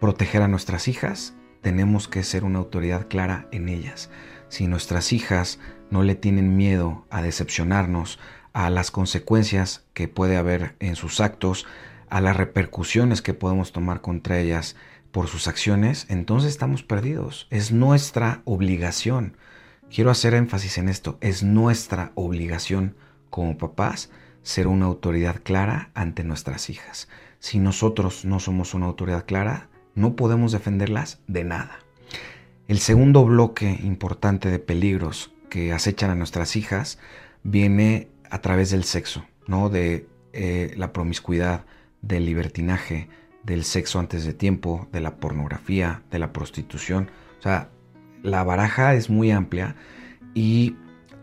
proteger 0.00 0.42
a 0.42 0.48
nuestras 0.48 0.88
hijas, 0.88 1.34
tenemos 1.62 2.08
que 2.08 2.24
ser 2.24 2.44
una 2.44 2.58
autoridad 2.58 3.08
clara 3.08 3.48
en 3.52 3.68
ellas. 3.68 4.10
Si 4.48 4.66
nuestras 4.66 5.12
hijas 5.12 5.58
no 5.90 6.02
le 6.02 6.14
tienen 6.14 6.56
miedo 6.56 7.06
a 7.10 7.22
decepcionarnos, 7.22 8.18
a 8.52 8.68
las 8.70 8.90
consecuencias 8.90 9.84
que 9.94 10.08
puede 10.08 10.36
haber 10.36 10.74
en 10.78 10.96
sus 10.96 11.20
actos, 11.20 11.66
a 12.10 12.20
las 12.20 12.36
repercusiones 12.36 13.22
que 13.22 13.34
podemos 13.34 13.72
tomar 13.72 14.00
contra 14.00 14.38
ellas 14.38 14.76
por 15.10 15.28
sus 15.28 15.48
acciones, 15.48 16.06
entonces 16.08 16.50
estamos 16.50 16.82
perdidos. 16.82 17.46
Es 17.50 17.72
nuestra 17.72 18.42
obligación. 18.44 19.36
Quiero 19.90 20.10
hacer 20.10 20.34
énfasis 20.34 20.78
en 20.78 20.88
esto. 20.88 21.18
Es 21.20 21.42
nuestra 21.42 22.12
obligación 22.14 22.96
como 23.32 23.56
papás 23.56 24.10
ser 24.42 24.66
una 24.66 24.84
autoridad 24.84 25.40
clara 25.42 25.90
ante 25.94 26.22
nuestras 26.22 26.68
hijas. 26.68 27.08
Si 27.38 27.58
nosotros 27.58 28.26
no 28.26 28.40
somos 28.40 28.74
una 28.74 28.84
autoridad 28.84 29.24
clara, 29.24 29.70
no 29.94 30.16
podemos 30.16 30.52
defenderlas 30.52 31.20
de 31.28 31.42
nada. 31.42 31.78
El 32.68 32.78
segundo 32.78 33.24
bloque 33.24 33.80
importante 33.82 34.50
de 34.50 34.58
peligros 34.58 35.32
que 35.48 35.72
acechan 35.72 36.10
a 36.10 36.14
nuestras 36.14 36.56
hijas 36.56 36.98
viene 37.42 38.08
a 38.30 38.42
través 38.42 38.70
del 38.70 38.84
sexo, 38.84 39.24
¿no? 39.46 39.70
De 39.70 40.06
eh, 40.34 40.74
la 40.76 40.92
promiscuidad, 40.92 41.64
del 42.02 42.26
libertinaje, 42.26 43.08
del 43.44 43.64
sexo 43.64 43.98
antes 43.98 44.26
de 44.26 44.34
tiempo, 44.34 44.88
de 44.92 45.00
la 45.00 45.16
pornografía, 45.16 46.02
de 46.10 46.18
la 46.18 46.34
prostitución. 46.34 47.10
O 47.38 47.42
sea, 47.42 47.70
la 48.22 48.44
baraja 48.44 48.94
es 48.94 49.08
muy 49.08 49.30
amplia 49.30 49.74
y 50.34 50.76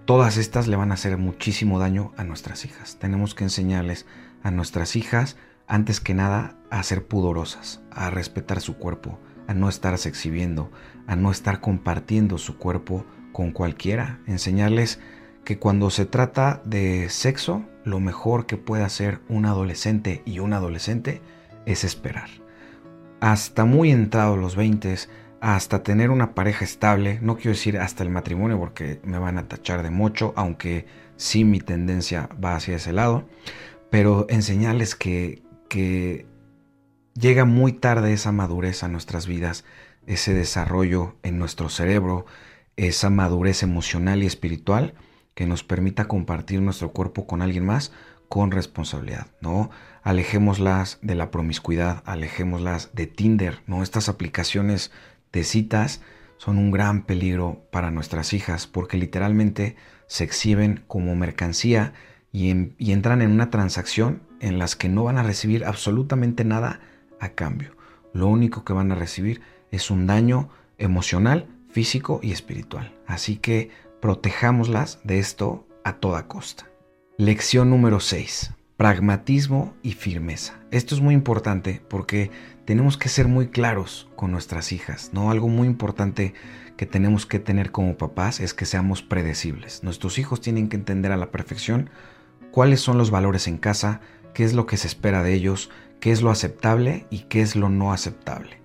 todas 0.09 0.37
estas 0.37 0.65
le 0.65 0.75
van 0.75 0.89
a 0.89 0.95
hacer 0.95 1.19
muchísimo 1.19 1.77
daño 1.77 2.13
a 2.17 2.23
nuestras 2.23 2.65
hijas. 2.65 2.97
Tenemos 2.97 3.35
que 3.35 3.43
enseñarles 3.43 4.07
a 4.41 4.49
nuestras 4.49 4.95
hijas 4.95 5.37
antes 5.67 5.99
que 5.99 6.15
nada 6.15 6.57
a 6.71 6.81
ser 6.81 7.05
pudorosas, 7.05 7.83
a 7.91 8.09
respetar 8.09 8.59
su 8.59 8.77
cuerpo, 8.77 9.19
a 9.45 9.53
no 9.53 9.69
estarse 9.69 10.09
exhibiendo, 10.09 10.71
a 11.05 11.15
no 11.15 11.29
estar 11.29 11.61
compartiendo 11.61 12.39
su 12.39 12.57
cuerpo 12.57 13.05
con 13.33 13.51
cualquiera, 13.51 14.19
enseñarles 14.25 14.99
que 15.45 15.59
cuando 15.59 15.91
se 15.91 16.07
trata 16.07 16.63
de 16.65 17.07
sexo, 17.11 17.61
lo 17.83 17.99
mejor 17.99 18.47
que 18.47 18.57
puede 18.57 18.81
hacer 18.81 19.21
un 19.29 19.45
adolescente 19.45 20.23
y 20.25 20.39
un 20.39 20.53
adolescente 20.53 21.21
es 21.67 21.83
esperar. 21.83 22.31
Hasta 23.19 23.63
muy 23.63 23.91
entrados 23.91 24.39
los 24.39 24.55
20, 24.55 24.95
hasta 25.41 25.83
tener 25.83 26.09
una 26.11 26.33
pareja 26.35 26.65
estable, 26.65 27.19
no 27.21 27.35
quiero 27.35 27.51
decir 27.51 27.77
hasta 27.77 28.03
el 28.03 28.09
matrimonio 28.09 28.59
porque 28.59 28.99
me 29.03 29.19
van 29.19 29.37
a 29.37 29.47
tachar 29.47 29.83
de 29.83 29.89
mocho, 29.89 30.33
aunque 30.35 30.85
sí 31.15 31.45
mi 31.45 31.59
tendencia 31.59 32.29
va 32.43 32.55
hacia 32.55 32.75
ese 32.75 32.93
lado, 32.93 33.27
pero 33.89 34.25
enseñarles 34.29 34.95
que, 34.95 35.43
que 35.69 36.25
llega 37.13 37.45
muy 37.45 37.73
tarde 37.73 38.13
esa 38.13 38.31
madurez 38.31 38.83
a 38.83 38.87
nuestras 38.87 39.27
vidas, 39.27 39.65
ese 40.07 40.33
desarrollo 40.33 41.15
en 41.23 41.37
nuestro 41.37 41.69
cerebro, 41.69 42.25
esa 42.75 43.09
madurez 43.09 43.63
emocional 43.63 44.23
y 44.23 44.25
espiritual 44.25 44.93
que 45.35 45.45
nos 45.45 45.63
permita 45.63 46.07
compartir 46.07 46.61
nuestro 46.61 46.91
cuerpo 46.91 47.27
con 47.27 47.41
alguien 47.41 47.65
más 47.65 47.91
con 48.29 48.51
responsabilidad, 48.51 49.27
¿no? 49.41 49.71
Alejémoslas 50.03 50.99
de 51.01 51.15
la 51.15 51.31
promiscuidad, 51.31 52.03
alejémoslas 52.05 52.91
de 52.93 53.07
Tinder, 53.07 53.61
¿no? 53.65 53.81
Estas 53.83 54.07
aplicaciones 54.07 54.91
de 55.31 55.43
citas 55.43 56.01
son 56.37 56.57
un 56.57 56.71
gran 56.71 57.03
peligro 57.03 57.65
para 57.71 57.91
nuestras 57.91 58.33
hijas 58.33 58.65
porque 58.65 58.97
literalmente 58.97 59.75
se 60.07 60.23
exhiben 60.23 60.83
como 60.87 61.15
mercancía 61.15 61.93
y, 62.31 62.49
entran 62.91 63.21
en 63.21 63.31
una 63.31 63.49
transacción 63.49 64.21
en 64.39 64.57
las 64.57 64.75
que 64.75 64.89
no 64.89 65.03
van 65.03 65.17
a 65.17 65.23
recibir 65.23 65.65
absolutamente 65.65 66.45
nada 66.45 66.79
a 67.19 67.29
cambio. 67.29 67.75
Lo 68.13 68.27
único 68.27 68.63
que 68.63 68.73
van 68.73 68.91
a 68.91 68.95
recibir 68.95 69.41
es 69.71 69.91
un 69.91 70.07
daño 70.07 70.49
emocional, 70.77 71.47
físico 71.69 72.19
y 72.23 72.31
espiritual. 72.31 72.95
Así 73.05 73.37
que 73.37 73.69
protejámoslas 74.01 74.99
de 75.03 75.19
esto 75.19 75.67
a 75.83 75.97
toda 75.97 76.27
costa. 76.27 76.67
Lección 77.17 77.69
número 77.69 77.99
6. 77.99 78.53
Pragmatismo 78.77 79.73
y 79.83 79.91
firmeza. 79.91 80.59
Esto 80.71 80.95
es 80.95 81.01
muy 81.01 81.13
importante 81.13 81.81
porque 81.89 82.31
tenemos 82.69 82.97
que 82.97 83.09
ser 83.09 83.27
muy 83.27 83.47
claros 83.47 84.07
con 84.15 84.31
nuestras 84.31 84.71
hijas, 84.71 85.09
¿no? 85.11 85.31
Algo 85.31 85.47
muy 85.47 85.67
importante 85.67 86.35
que 86.77 86.85
tenemos 86.85 87.25
que 87.25 87.39
tener 87.39 87.71
como 87.71 87.97
papás 87.97 88.39
es 88.39 88.53
que 88.53 88.67
seamos 88.67 89.01
predecibles. 89.01 89.83
Nuestros 89.83 90.19
hijos 90.19 90.39
tienen 90.39 90.69
que 90.69 90.75
entender 90.75 91.11
a 91.11 91.17
la 91.17 91.31
perfección 91.31 91.89
cuáles 92.51 92.79
son 92.79 92.99
los 92.99 93.09
valores 93.09 93.47
en 93.47 93.57
casa, 93.57 94.01
qué 94.35 94.43
es 94.43 94.53
lo 94.53 94.67
que 94.67 94.77
se 94.77 94.85
espera 94.85 95.23
de 95.23 95.33
ellos, 95.33 95.71
qué 95.99 96.11
es 96.11 96.21
lo 96.21 96.29
aceptable 96.29 97.07
y 97.09 97.21
qué 97.21 97.41
es 97.41 97.55
lo 97.55 97.69
no 97.69 97.91
aceptable. 97.91 98.61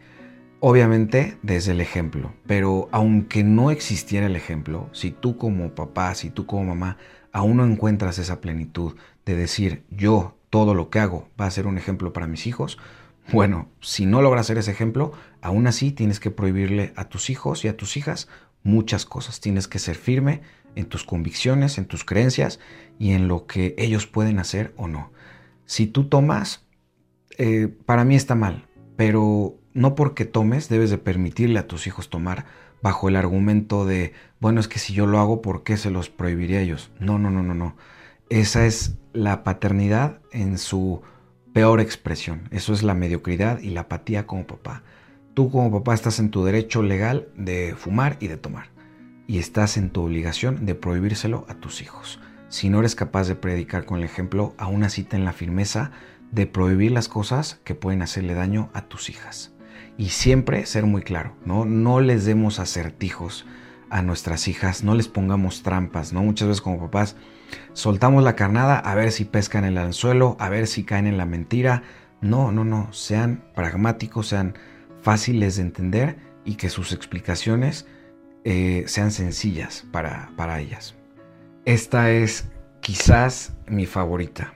Obviamente 0.61 1.39
desde 1.41 1.73
el 1.73 1.81
ejemplo, 1.81 2.35
pero 2.47 2.91
aunque 2.93 3.43
no 3.43 3.71
existiera 3.71 4.27
el 4.27 4.37
ejemplo, 4.37 4.91
si 4.93 5.13
tú 5.13 5.39
como 5.39 5.75
papá, 5.75 6.15
si 6.15 6.29
tú 6.29 6.45
como 6.45 6.65
mamá, 6.65 6.99
aún 7.33 7.57
no 7.57 7.65
encuentras 7.65 8.19
esa 8.19 8.43
plenitud 8.43 8.97
de 9.25 9.35
decir 9.35 9.83
yo 9.89 10.37
todo 10.51 10.75
lo 10.75 10.91
que 10.91 10.99
hago 10.99 11.31
va 11.41 11.47
a 11.47 11.51
ser 11.51 11.67
un 11.67 11.79
ejemplo 11.79 12.13
para 12.13 12.27
mis 12.27 12.47
hijos, 12.47 12.77
bueno, 13.33 13.69
si 13.81 14.07
no 14.07 14.23
logras 14.23 14.47
ser 14.47 14.59
ese 14.59 14.71
ejemplo, 14.71 15.13
aún 15.41 15.67
así 15.67 15.93
tienes 15.93 16.21
que 16.21 16.31
prohibirle 16.31 16.93
a 16.97 17.09
tus 17.09 17.31
hijos 17.31 17.65
y 17.65 17.69
a 17.69 17.77
tus 17.77 17.97
hijas 17.97 18.29
muchas 18.63 19.07
cosas. 19.07 19.41
Tienes 19.41 19.69
que 19.69 19.79
ser 19.79 19.97
firme 19.97 20.43
en 20.75 20.87
tus 20.87 21.05
convicciones, 21.05 21.79
en 21.79 21.87
tus 21.87 22.05
creencias 22.05 22.61
y 22.99 23.13
en 23.13 23.29
lo 23.29 23.47
que 23.47 23.75
ellos 23.79 24.07
pueden 24.07 24.39
hacer 24.39 24.75
o 24.77 24.89
no. 24.89 25.13
Si 25.65 25.87
tú 25.87 26.05
tomas, 26.05 26.67
eh, 27.39 27.69
para 27.87 28.05
mí 28.05 28.17
está 28.17 28.35
mal, 28.35 28.67
pero 28.97 29.59
no 29.73 29.95
porque 29.95 30.25
tomes 30.25 30.69
debes 30.69 30.91
de 30.91 30.99
permitirle 30.99 31.59
a 31.59 31.67
tus 31.67 31.87
hijos 31.87 32.11
tomar 32.11 32.45
bajo 32.83 33.09
el 33.09 33.17
argumento 33.17 33.87
de, 33.87 34.13
bueno, 34.41 34.61
es 34.61 34.69
que 34.69 34.79
si 34.79 34.93
yo 34.93 35.07
lo 35.07 35.19
hago, 35.19 35.41
¿por 35.41 35.63
qué 35.63 35.77
se 35.79 35.91
los 35.91 36.11
prohibiría 36.11 36.59
a 36.59 36.63
ellos? 36.63 36.91
No, 37.01 37.19
no, 37.19 37.31
no, 37.31 37.43
no, 37.43 37.55
no. 37.55 37.77
Esa 38.29 38.67
es 38.67 38.97
la 39.13 39.43
paternidad 39.43 40.21
en 40.33 40.59
su 40.59 41.03
peor 41.55 41.81
expresión. 41.81 42.49
Eso 42.51 42.75
es 42.75 42.83
la 42.83 42.95
mediocridad 42.95 43.61
y 43.61 43.71
la 43.71 43.83
apatía 43.83 44.27
como 44.27 44.47
papá. 44.47 44.83
Tú 45.35 45.51
como 45.51 45.71
papá 45.71 45.95
estás 45.95 46.19
en 46.19 46.31
tu 46.31 46.45
derecho 46.45 46.83
legal 46.83 47.29
de 47.37 47.75
fumar 47.79 48.17
y 48.21 48.27
de 48.27 48.37
tomar. 48.37 48.67
Y 49.29 49.39
estás 49.39 49.77
en 49.77 49.91
tu 49.91 50.03
obligación 50.03 50.67
de 50.67 50.75
prohibírselo 50.75 51.47
a 51.49 51.55
tus 51.55 51.81
hijos. 51.81 52.21
Si 52.49 52.69
no 52.69 52.81
eres 52.81 52.97
capaz 52.97 53.29
de 53.29 53.37
predicar 53.37 53.85
con 53.85 53.99
el 53.99 54.05
ejemplo, 54.05 54.55
aún 54.59 54.83
así 54.83 55.05
ten 55.05 55.25
la 55.25 55.33
firmeza 55.33 55.93
de 56.33 56.47
prohibir 56.47 56.91
las 56.91 57.09
cosas 57.09 57.61
que 57.63 57.77
pueden 57.77 58.03
hacerle 58.03 58.35
daño 58.35 58.69
a 58.75 58.83
tus 58.83 59.09
hijas. 59.09 59.53
Y 59.97 60.09
siempre 60.09 60.67
ser 60.67 60.87
muy 60.87 61.03
claro, 61.03 61.37
¿no? 61.45 61.65
No 61.65 62.01
les 62.01 62.25
demos 62.25 62.59
acertijos 62.59 63.47
a 63.91 64.03
nuestras 64.03 64.49
hijas, 64.49 64.83
no 64.83 64.97
les 64.97 65.07
pongamos 65.07 65.63
trampas, 65.63 66.13
¿no? 66.13 66.25
Muchas 66.25 66.49
veces 66.49 66.61
como 66.61 66.81
papás 66.81 67.15
soltamos 67.73 68.23
la 68.23 68.37
carnada 68.37 68.79
a 68.79 68.95
ver 68.95 69.13
si 69.13 69.25
pescan 69.25 69.65
el 69.65 69.79
anzuelo, 69.79 70.37
a 70.39 70.49
ver 70.49 70.67
si 70.67 70.85
caen 70.85 71.07
en 71.07 71.17
la 71.17 71.27
mentira. 71.27 71.83
No, 72.21 72.53
no, 72.53 72.65
no, 72.65 72.93
sean 72.93 73.45
pragmáticos, 73.55 74.29
sean 74.29 74.55
fáciles 75.03 75.57
de 75.57 75.63
entender 75.63 76.17
y 76.45 76.55
que 76.57 76.71
sus 76.71 76.93
explicaciones 76.93 77.87
eh, 78.45 78.85
sean 78.87 79.11
sencillas 79.11 79.87
para, 79.93 80.31
para 80.37 80.61
ellas. 80.61 80.95
Esta 81.65 82.11
es 82.11 82.49
quizás 82.81 83.55
mi 83.67 83.87
favorita. 83.87 84.55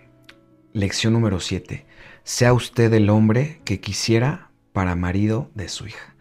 Lección 0.72 1.14
número 1.14 1.40
7. 1.40 1.86
Sea 2.22 2.52
usted 2.52 2.92
el 2.92 3.08
hombre 3.08 3.60
que 3.64 3.80
quisiera 3.80 4.50
para 4.72 4.94
marido 4.94 5.50
de 5.54 5.68
su 5.68 5.86
hija. 5.86 6.14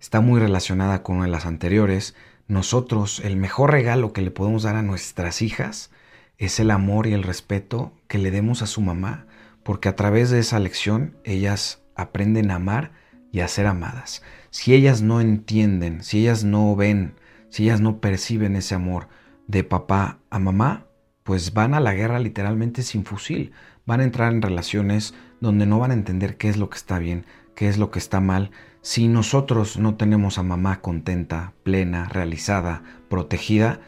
Está 0.00 0.20
muy 0.20 0.38
relacionada 0.38 1.02
con 1.02 1.16
una 1.16 1.24
de 1.24 1.32
las 1.32 1.46
anteriores. 1.46 2.14
Nosotros, 2.46 3.20
el 3.24 3.36
mejor 3.36 3.72
regalo 3.72 4.12
que 4.12 4.22
le 4.22 4.30
podemos 4.30 4.62
dar 4.62 4.76
a 4.76 4.82
nuestras 4.82 5.42
hijas 5.42 5.90
es 6.38 6.60
el 6.60 6.70
amor 6.70 7.06
y 7.06 7.12
el 7.12 7.24
respeto 7.24 7.92
que 8.06 8.18
le 8.18 8.30
demos 8.30 8.62
a 8.62 8.66
su 8.66 8.80
mamá, 8.80 9.26
porque 9.62 9.88
a 9.88 9.96
través 9.96 10.30
de 10.30 10.38
esa 10.38 10.58
lección 10.58 11.16
ellas 11.24 11.82
aprenden 11.94 12.50
a 12.50 12.54
amar 12.56 12.92
y 13.32 13.40
a 13.40 13.48
ser 13.48 13.66
amadas. 13.66 14.22
Si 14.50 14.72
ellas 14.72 15.02
no 15.02 15.20
entienden, 15.20 16.02
si 16.02 16.20
ellas 16.20 16.44
no 16.44 16.74
ven, 16.74 17.14
si 17.50 17.64
ellas 17.64 17.80
no 17.80 18.00
perciben 18.00 18.56
ese 18.56 18.74
amor 18.74 19.08
de 19.46 19.64
papá 19.64 20.18
a 20.30 20.38
mamá, 20.38 20.86
pues 21.24 21.52
van 21.52 21.74
a 21.74 21.80
la 21.80 21.92
guerra 21.92 22.18
literalmente 22.20 22.82
sin 22.82 23.04
fusil, 23.04 23.52
van 23.84 24.00
a 24.00 24.04
entrar 24.04 24.32
en 24.32 24.40
relaciones 24.40 25.14
donde 25.40 25.66
no 25.66 25.78
van 25.78 25.90
a 25.90 25.94
entender 25.94 26.36
qué 26.36 26.48
es 26.48 26.56
lo 26.56 26.70
que 26.70 26.78
está 26.78 26.98
bien, 26.98 27.26
qué 27.54 27.68
es 27.68 27.78
lo 27.78 27.90
que 27.90 27.98
está 27.98 28.20
mal, 28.20 28.50
si 28.80 29.08
nosotros 29.08 29.78
no 29.78 29.96
tenemos 29.96 30.38
a 30.38 30.42
mamá 30.42 30.80
contenta, 30.80 31.52
plena, 31.64 32.08
realizada, 32.08 32.82
protegida, 33.10 33.80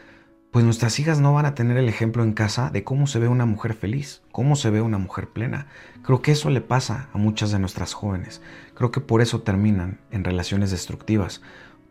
pues 0.50 0.64
nuestras 0.64 0.98
hijas 0.98 1.20
no 1.20 1.32
van 1.32 1.46
a 1.46 1.54
tener 1.54 1.76
el 1.76 1.88
ejemplo 1.88 2.24
en 2.24 2.32
casa 2.32 2.70
de 2.70 2.82
cómo 2.82 3.06
se 3.06 3.20
ve 3.20 3.28
una 3.28 3.46
mujer 3.46 3.74
feliz, 3.74 4.22
cómo 4.32 4.56
se 4.56 4.70
ve 4.70 4.80
una 4.80 4.98
mujer 4.98 5.28
plena. 5.28 5.68
Creo 6.02 6.22
que 6.22 6.32
eso 6.32 6.50
le 6.50 6.60
pasa 6.60 7.08
a 7.12 7.18
muchas 7.18 7.52
de 7.52 7.60
nuestras 7.60 7.94
jóvenes. 7.94 8.42
Creo 8.74 8.90
que 8.90 9.00
por 9.00 9.20
eso 9.20 9.42
terminan 9.42 10.00
en 10.10 10.24
relaciones 10.24 10.72
destructivas, 10.72 11.40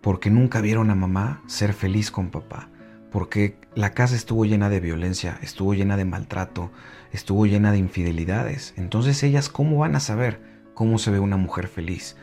porque 0.01 0.29
nunca 0.29 0.59
vieron 0.59 0.89
a 0.89 0.95
mamá 0.95 1.41
ser 1.47 1.73
feliz 1.73 2.11
con 2.11 2.31
papá, 2.31 2.67
porque 3.11 3.57
la 3.75 3.93
casa 3.93 4.15
estuvo 4.15 4.43
llena 4.43 4.69
de 4.69 4.81
violencia, 4.81 5.39
estuvo 5.41 5.73
llena 5.73 5.95
de 5.95 6.05
maltrato, 6.05 6.69
estuvo 7.13 7.45
llena 7.45 7.71
de 7.71 7.77
infidelidades. 7.77 8.73
Entonces 8.75 9.23
ellas, 9.23 9.47
¿cómo 9.47 9.77
van 9.77 9.95
a 9.95 10.01
saber 10.01 10.41
cómo 10.73 10.97
se 10.97 11.11
ve 11.11 11.19
una 11.19 11.37
mujer 11.37 11.69
feliz? 11.69 12.17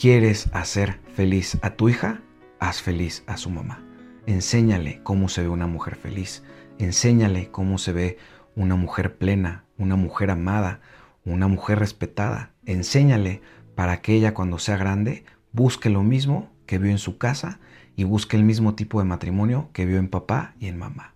¿Quieres 0.00 0.48
hacer 0.52 1.00
feliz 1.16 1.58
a 1.62 1.70
tu 1.70 1.88
hija? 1.88 2.20
Haz 2.60 2.82
feliz 2.82 3.24
a 3.26 3.36
su 3.36 3.50
mamá. 3.50 3.91
Enséñale 4.26 5.00
cómo 5.02 5.28
se 5.28 5.42
ve 5.42 5.48
una 5.48 5.66
mujer 5.66 5.96
feliz. 5.96 6.42
Enséñale 6.78 7.50
cómo 7.50 7.78
se 7.78 7.92
ve 7.92 8.18
una 8.54 8.76
mujer 8.76 9.16
plena, 9.16 9.64
una 9.78 9.96
mujer 9.96 10.30
amada, 10.30 10.80
una 11.24 11.48
mujer 11.48 11.78
respetada. 11.78 12.52
Enséñale 12.64 13.42
para 13.74 14.00
que 14.00 14.14
ella 14.14 14.34
cuando 14.34 14.58
sea 14.58 14.76
grande 14.76 15.24
busque 15.52 15.90
lo 15.90 16.02
mismo 16.02 16.50
que 16.66 16.78
vio 16.78 16.90
en 16.90 16.98
su 16.98 17.18
casa 17.18 17.58
y 17.96 18.04
busque 18.04 18.36
el 18.36 18.44
mismo 18.44 18.74
tipo 18.74 19.00
de 19.00 19.06
matrimonio 19.06 19.70
que 19.72 19.86
vio 19.86 19.98
en 19.98 20.08
papá 20.08 20.54
y 20.60 20.68
en 20.68 20.78
mamá. 20.78 21.14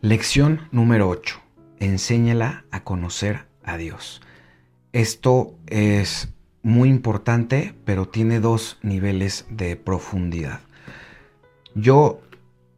Lección 0.00 0.68
número 0.70 1.08
8. 1.08 1.40
Enséñala 1.80 2.64
a 2.70 2.84
conocer 2.84 3.46
a 3.64 3.76
Dios. 3.76 4.22
Esto 4.92 5.54
es 5.66 6.32
muy 6.62 6.88
importante, 6.88 7.74
pero 7.84 8.08
tiene 8.08 8.40
dos 8.40 8.78
niveles 8.82 9.46
de 9.50 9.76
profundidad. 9.76 10.60
Yo 11.74 12.20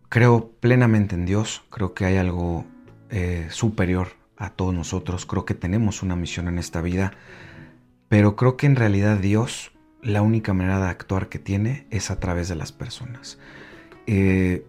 creo 0.08 0.50
plenamente 0.60 1.14
en 1.14 1.26
Dios, 1.26 1.62
creo 1.70 1.94
que 1.94 2.04
hay 2.04 2.16
algo 2.16 2.64
eh, 3.10 3.48
superior 3.50 4.08
a 4.36 4.50
todos 4.50 4.74
nosotros, 4.74 5.26
creo 5.26 5.44
que 5.44 5.54
tenemos 5.54 6.02
una 6.02 6.16
misión 6.16 6.48
en 6.48 6.58
esta 6.58 6.80
vida, 6.80 7.12
pero 8.08 8.36
creo 8.36 8.56
que 8.56 8.66
en 8.66 8.76
realidad 8.76 9.18
Dios, 9.18 9.72
la 10.02 10.22
única 10.22 10.52
manera 10.52 10.80
de 10.80 10.88
actuar 10.88 11.28
que 11.28 11.38
tiene 11.38 11.86
es 11.90 12.10
a 12.10 12.20
través 12.20 12.48
de 12.48 12.54
las 12.54 12.72
personas. 12.72 13.38
Eh, 14.06 14.66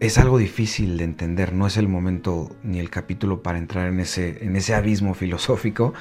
es 0.00 0.18
algo 0.18 0.38
difícil 0.38 0.96
de 0.96 1.04
entender, 1.04 1.52
no 1.52 1.66
es 1.66 1.76
el 1.76 1.88
momento 1.88 2.56
ni 2.62 2.78
el 2.78 2.90
capítulo 2.90 3.42
para 3.42 3.58
entrar 3.58 3.88
en 3.88 4.00
ese, 4.00 4.44
en 4.44 4.56
ese 4.56 4.74
abismo 4.74 5.14
filosófico, 5.14 5.94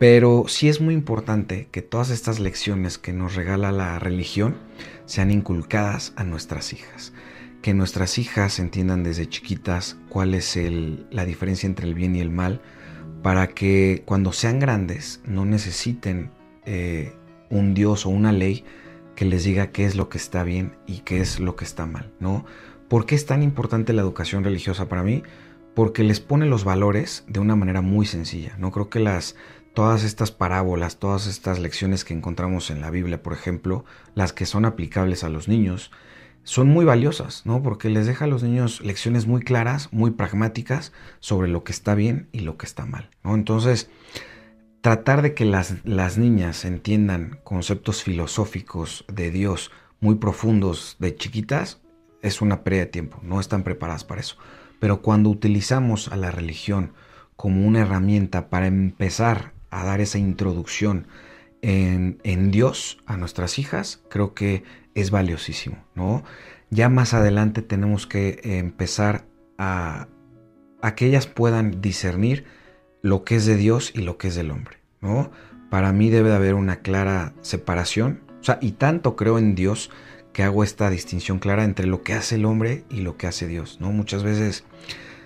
pero 0.00 0.44
sí 0.48 0.70
es 0.70 0.80
muy 0.80 0.94
importante 0.94 1.68
que 1.70 1.82
todas 1.82 2.08
estas 2.08 2.40
lecciones 2.40 2.96
que 2.96 3.12
nos 3.12 3.34
regala 3.34 3.70
la 3.70 3.98
religión 3.98 4.56
sean 5.04 5.30
inculcadas 5.30 6.14
a 6.16 6.24
nuestras 6.24 6.72
hijas. 6.72 7.12
Que 7.60 7.74
nuestras 7.74 8.16
hijas 8.16 8.60
entiendan 8.60 9.04
desde 9.04 9.28
chiquitas 9.28 9.98
cuál 10.08 10.32
es 10.32 10.58
la 11.10 11.26
diferencia 11.26 11.66
entre 11.66 11.86
el 11.86 11.92
bien 11.92 12.16
y 12.16 12.20
el 12.20 12.30
mal, 12.30 12.62
para 13.22 13.48
que 13.48 14.02
cuando 14.06 14.32
sean 14.32 14.58
grandes 14.58 15.20
no 15.26 15.44
necesiten 15.44 16.30
eh, 16.64 17.12
un 17.50 17.74
Dios 17.74 18.06
o 18.06 18.08
una 18.08 18.32
ley 18.32 18.64
que 19.14 19.26
les 19.26 19.44
diga 19.44 19.70
qué 19.70 19.84
es 19.84 19.96
lo 19.96 20.08
que 20.08 20.16
está 20.16 20.44
bien 20.44 20.78
y 20.86 21.00
qué 21.00 21.20
es 21.20 21.40
lo 21.40 21.56
que 21.56 21.66
está 21.66 21.84
mal, 21.84 22.10
¿no? 22.20 22.46
¿Por 22.88 23.04
qué 23.04 23.16
es 23.16 23.26
tan 23.26 23.42
importante 23.42 23.92
la 23.92 24.00
educación 24.00 24.44
religiosa 24.44 24.88
para 24.88 25.02
mí? 25.02 25.22
Porque 25.74 26.04
les 26.04 26.20
pone 26.20 26.46
los 26.46 26.64
valores 26.64 27.22
de 27.28 27.38
una 27.38 27.54
manera 27.54 27.82
muy 27.82 28.06
sencilla. 28.06 28.56
No 28.58 28.72
creo 28.72 28.88
que 28.88 28.98
las 28.98 29.36
todas 29.74 30.04
estas 30.04 30.30
parábolas, 30.30 30.98
todas 30.98 31.26
estas 31.26 31.58
lecciones 31.58 32.04
que 32.04 32.14
encontramos 32.14 32.70
en 32.70 32.80
la 32.80 32.90
Biblia, 32.90 33.22
por 33.22 33.32
ejemplo, 33.32 33.84
las 34.14 34.32
que 34.32 34.46
son 34.46 34.64
aplicables 34.64 35.24
a 35.24 35.28
los 35.28 35.48
niños, 35.48 35.90
son 36.42 36.68
muy 36.68 36.84
valiosas, 36.84 37.44
¿no? 37.44 37.62
Porque 37.62 37.90
les 37.90 38.06
deja 38.06 38.24
a 38.24 38.28
los 38.28 38.42
niños 38.42 38.80
lecciones 38.80 39.26
muy 39.26 39.42
claras, 39.42 39.92
muy 39.92 40.10
pragmáticas 40.10 40.92
sobre 41.20 41.48
lo 41.48 41.64
que 41.64 41.72
está 41.72 41.94
bien 41.94 42.28
y 42.32 42.40
lo 42.40 42.56
que 42.56 42.66
está 42.66 42.86
mal, 42.86 43.10
¿no? 43.22 43.34
Entonces, 43.34 43.90
tratar 44.80 45.22
de 45.22 45.34
que 45.34 45.44
las, 45.44 45.84
las 45.84 46.18
niñas 46.18 46.64
entiendan 46.64 47.40
conceptos 47.44 48.02
filosóficos 48.02 49.04
de 49.12 49.30
Dios 49.30 49.70
muy 50.00 50.16
profundos 50.16 50.96
de 50.98 51.14
chiquitas 51.14 51.80
es 52.22 52.40
una 52.40 52.64
pérdida 52.64 52.84
de 52.84 52.90
tiempo, 52.90 53.18
no 53.22 53.38
están 53.38 53.62
preparadas 53.62 54.04
para 54.04 54.20
eso. 54.20 54.36
Pero 54.78 55.02
cuando 55.02 55.28
utilizamos 55.28 56.08
a 56.08 56.16
la 56.16 56.30
religión 56.30 56.92
como 57.36 57.66
una 57.66 57.80
herramienta 57.80 58.48
para 58.48 58.66
empezar 58.66 59.52
a 59.70 59.84
dar 59.84 60.00
esa 60.00 60.18
introducción 60.18 61.06
en, 61.62 62.50
Dios 62.50 62.98
a 63.06 63.16
nuestras 63.16 63.58
hijas, 63.58 64.02
creo 64.08 64.34
que 64.34 64.64
es 64.94 65.10
valiosísimo, 65.10 65.84
¿no? 65.94 66.24
Ya 66.70 66.88
más 66.88 67.14
adelante 67.14 67.62
tenemos 67.62 68.06
que 68.06 68.40
empezar 68.42 69.26
a, 69.58 70.08
a 70.80 70.94
que 70.94 71.06
ellas 71.06 71.26
puedan 71.26 71.80
discernir 71.80 72.44
lo 73.02 73.24
que 73.24 73.36
es 73.36 73.46
de 73.46 73.56
Dios 73.56 73.92
y 73.94 74.00
lo 74.00 74.18
que 74.18 74.28
es 74.28 74.34
del 74.34 74.50
hombre, 74.50 74.78
¿no? 75.00 75.30
Para 75.70 75.92
mí 75.92 76.10
debe 76.10 76.30
de 76.30 76.36
haber 76.36 76.54
una 76.54 76.80
clara 76.80 77.34
separación, 77.40 78.22
o 78.40 78.44
sea, 78.44 78.58
y 78.60 78.72
tanto 78.72 79.16
creo 79.16 79.38
en 79.38 79.54
Dios 79.54 79.90
que 80.32 80.42
hago 80.42 80.64
esta 80.64 80.90
distinción 80.90 81.38
clara 81.38 81.64
entre 81.64 81.86
lo 81.86 82.02
que 82.02 82.14
hace 82.14 82.36
el 82.36 82.44
hombre 82.44 82.84
y 82.88 83.00
lo 83.00 83.16
que 83.16 83.26
hace 83.26 83.46
Dios, 83.46 83.78
¿no? 83.80 83.90
Muchas 83.92 84.22
veces 84.22 84.64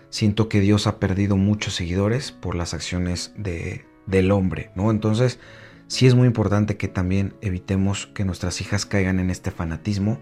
siento 0.09 0.49
que 0.49 0.61
Dios 0.61 0.87
ha 0.87 0.99
perdido 0.99 1.37
muchos 1.37 1.75
seguidores 1.75 2.33
por 2.33 2.55
las 2.55 2.75
acciones 2.75 3.33
de, 3.37 3.85
del 4.07 4.31
hombre, 4.33 4.71
¿no? 4.75 4.91
Entonces, 4.91 5.39
sí 5.87 6.07
es 6.07 6.15
muy 6.15 6.27
importante 6.27 6.77
que 6.77 6.89
también 6.89 7.35
evitemos 7.41 8.07
que 8.09 8.25
nuestras 8.25 8.61
hijas 8.61 8.87
caigan 8.87 9.19
en 9.21 9.31
este 9.31 9.51
fanatismo 9.51 10.21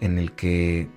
en 0.00 0.18
el 0.18 0.32
que 0.32 0.88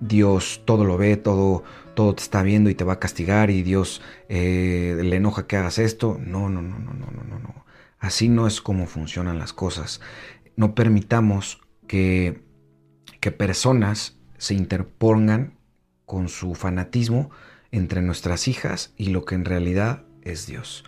Dios 0.00 0.62
todo 0.64 0.84
lo 0.84 0.96
ve, 0.96 1.16
todo, 1.16 1.62
todo 1.94 2.14
te 2.14 2.22
está 2.22 2.42
viendo 2.42 2.70
y 2.70 2.74
te 2.74 2.84
va 2.84 2.94
a 2.94 2.98
castigar 2.98 3.50
y 3.50 3.62
Dios 3.62 4.02
eh, 4.28 4.98
le 5.02 5.16
enoja 5.16 5.46
que 5.46 5.56
hagas 5.56 5.78
esto. 5.78 6.18
No, 6.20 6.48
no, 6.48 6.62
no, 6.62 6.78
no, 6.78 6.92
no, 6.92 7.10
no, 7.10 7.38
no. 7.38 7.64
Así 7.98 8.28
no 8.28 8.46
es 8.46 8.60
como 8.60 8.86
funcionan 8.86 9.38
las 9.38 9.52
cosas. 9.52 10.00
No 10.56 10.74
permitamos 10.74 11.60
que, 11.86 12.42
que 13.20 13.30
personas 13.30 14.18
se 14.38 14.54
interpongan 14.54 15.58
con 16.06 16.28
su 16.28 16.54
fanatismo 16.54 17.30
entre 17.70 18.00
nuestras 18.02 18.48
hijas 18.48 18.94
y 18.96 19.10
lo 19.10 19.24
que 19.24 19.34
en 19.34 19.44
realidad 19.44 20.04
es 20.22 20.46
Dios 20.46 20.84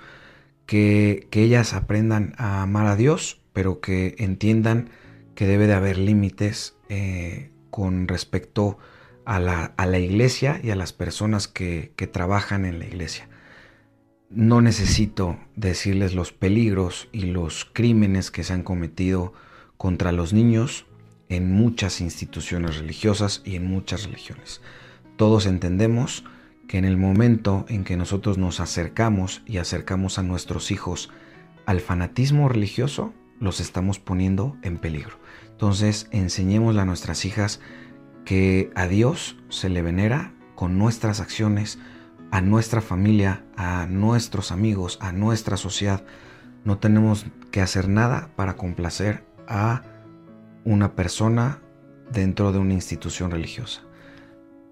que, 0.67 1.29
ellas 1.33 1.75
aprendan 1.75 2.35
a 2.39 2.63
amar 2.63 2.87
a 2.87 2.97
Dios, 2.97 3.41
pero 3.53 3.81
que 3.81 4.15
entiendan 4.19 4.91
que 5.35 5.47
debe 5.47 5.67
de 5.67 5.75
haber 5.75 5.99
límites 5.99 6.77
eh, 6.89 7.51
con 7.71 8.09
respecto 8.09 8.79
a 9.25 9.39
la, 9.39 9.99
iglesia 9.99 10.61
y 10.63 10.71
a 10.71 10.77
las 10.77 10.93
personas 10.93 11.49
que, 11.49 11.93
que 11.97 12.07
trabajan 12.07 12.65
en 12.65 12.79
la 12.79 12.87
iglesia. 12.87 13.29
No 14.31 14.61
necesito 14.61 15.39
decirles 15.57 16.15
los 16.15 16.33
peligros 16.33 17.09
y 17.13 17.23
los 17.23 17.67
crímenes 17.73 18.31
que 18.31 18.45
se 18.45 18.53
han 18.53 18.63
cometido 18.63 19.35
contra 19.77 20.13
los 20.13 20.33
niños 20.33 20.87
en 21.29 21.53
muchas 21.53 22.01
instituciones 22.01 22.79
religiosas 22.79 23.43
y 23.45 23.57
en 23.57 23.67
muchas 23.67 24.05
religiones. 24.05 24.61
Todos 25.17 25.47
entendemos 25.47 26.25
que 26.73 26.79
en 26.79 26.87
el 26.87 26.97
momento 26.97 27.67
en 27.69 27.85
que 27.85 27.99
nosotros 27.99 28.39
nos 28.39 28.59
acercamos 28.59 29.43
y 29.45 29.59
acercamos 29.59 30.19
a 30.19 30.23
nuestros 30.23 30.71
hijos 30.71 31.11
al 31.67 31.83
fanatismo 31.83 32.49
religioso, 32.49 33.13
los 33.41 33.61
estamos 33.61 33.99
poniendo 33.99 34.57
en 34.63 34.79
peligro. 34.79 35.19
Entonces, 35.51 36.09
enseñémosle 36.13 36.81
a 36.81 36.87
nuestras 36.87 37.27
hijas 37.27 37.61
que 38.25 38.71
a 38.75 38.87
Dios 38.87 39.37
se 39.51 39.69
le 39.69 39.83
venera 39.83 40.33
con 40.55 40.79
nuestras 40.79 41.21
acciones, 41.21 41.79
a 42.31 42.41
nuestra 42.41 42.81
familia, 42.81 43.45
a 43.55 43.85
nuestros 43.85 44.51
amigos, 44.51 44.97
a 45.03 45.13
nuestra 45.13 45.59
sociedad. 45.59 46.07
No 46.65 46.79
tenemos 46.79 47.27
que 47.51 47.61
hacer 47.61 47.87
nada 47.87 48.31
para 48.35 48.57
complacer 48.57 49.27
a 49.47 49.83
una 50.65 50.95
persona 50.95 51.61
dentro 52.11 52.51
de 52.51 52.61
una 52.61 52.73
institución 52.73 53.31
religiosa. 53.31 53.83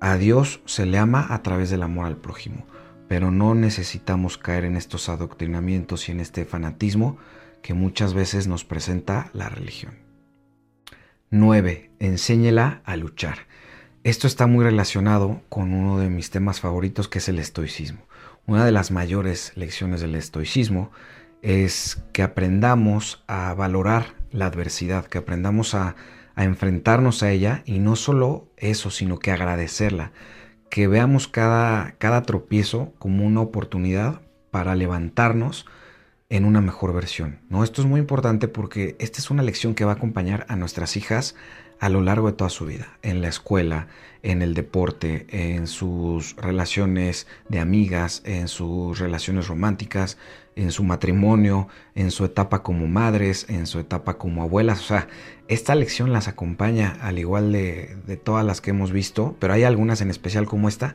A 0.01 0.17
Dios 0.17 0.63
se 0.65 0.87
le 0.87 0.97
ama 0.97 1.27
a 1.29 1.43
través 1.43 1.69
del 1.69 1.83
amor 1.83 2.07
al 2.07 2.17
prójimo, 2.17 2.67
pero 3.07 3.31
no 3.31 3.55
necesitamos 3.55 4.39
caer 4.39 4.65
en 4.65 4.77
estos 4.77 5.11
adoctrinamientos 5.11 6.09
y 6.09 6.13
en 6.13 6.21
este 6.21 6.47
fanatismo 6.47 7.19
que 7.63 7.75
muchas 7.75 8.15
veces 8.15 8.47
nos 8.47 8.65
presenta 8.65 9.31
la 9.35 9.51
religión. 9.51 9.99
9. 11.31 11.91
Enséñela 11.99 12.81
a 12.87 12.97
luchar. 12.97 13.47
Esto 14.03 14.27
está 14.27 14.47
muy 14.47 14.65
relacionado 14.65 15.43
con 15.51 15.75
uno 15.75 15.99
de 15.99 16.09
mis 16.09 16.31
temas 16.31 16.61
favoritos 16.61 17.07
que 17.07 17.19
es 17.19 17.29
el 17.29 17.39
estoicismo. 17.39 18.01
Una 18.47 18.65
de 18.65 18.73
las 18.73 18.91
mayores 18.91 19.53
lecciones 19.55 20.01
del 20.01 20.15
estoicismo 20.15 20.91
es 21.43 22.03
que 22.15 22.23
aprendamos 22.23 23.23
a 23.27 23.53
valorar 23.53 24.15
la 24.33 24.47
adversidad, 24.47 25.05
que 25.05 25.19
aprendamos 25.19 25.75
a 25.75 25.95
a 26.41 26.45
enfrentarnos 26.45 27.23
a 27.23 27.31
ella 27.31 27.63
y 27.67 27.81
no 27.81 27.97
solo 27.97 28.49
eso, 28.57 28.91
sino 28.91 29.19
que 29.19 29.31
agradecerla, 29.31 30.13
que 30.71 30.89
veamos 30.89 31.29
cada, 31.29 31.97
cada 31.99 32.23
tropiezo 32.23 32.95
como 32.99 33.27
una 33.27 33.43
oportunidad 33.43 34.23
para 34.51 34.75
levantarnos 34.75 35.67
en 36.31 36.47
una 36.47 36.63
mejor 36.63 36.95
versión. 36.95 37.41
¿no? 37.51 37.63
Esto 37.63 37.83
es 37.83 37.87
muy 37.87 38.01
importante 38.01 38.49
porque 38.49 38.97
esta 39.01 39.19
es 39.19 39.31
una 39.31 39.43
lección 39.43 39.75
que 39.75 39.85
va 39.85 39.93
a 39.93 39.97
acompañar 39.97 40.47
a 40.49 40.57
nuestras 40.57 40.97
hijas 40.97 41.35
a 41.79 41.91
lo 41.91 42.01
largo 42.01 42.29
de 42.29 42.39
toda 42.39 42.49
su 42.49 42.65
vida, 42.65 42.89
en 43.03 43.21
la 43.21 43.29
escuela, 43.29 43.89
en 44.23 44.41
el 44.41 44.55
deporte, 44.55 45.27
en 45.29 45.67
sus 45.67 46.37
relaciones 46.37 47.27
de 47.51 47.61
amigas, 47.61 48.23
en 48.25 48.49
sus 48.49 48.99
relaciones 48.99 49.47
románticas, 49.47 50.17
en 50.57 50.73
su 50.73 50.85
matrimonio, 50.85 51.69
en 51.95 52.11
su 52.11 52.25
etapa 52.25 52.63
como 52.63 52.87
madres, 52.87 53.47
en 53.49 53.67
su 53.67 53.79
etapa 53.79 54.19
como 54.19 54.43
abuelas. 54.43 54.81
O 54.81 54.85
sea, 54.85 55.09
esta 55.49 55.75
lección 55.75 56.13
las 56.13 56.29
acompaña 56.29 56.99
al 57.01 57.19
igual 57.19 57.53
de, 57.53 57.97
de 58.07 58.17
todas 58.17 58.45
las 58.45 58.61
que 58.61 58.71
hemos 58.71 58.93
visto, 58.93 59.37
pero 59.39 59.55
hay 59.55 59.65
algunas 59.65 60.01
en 60.01 60.11
especial 60.11 60.47
como 60.47 60.69
esta 60.69 60.95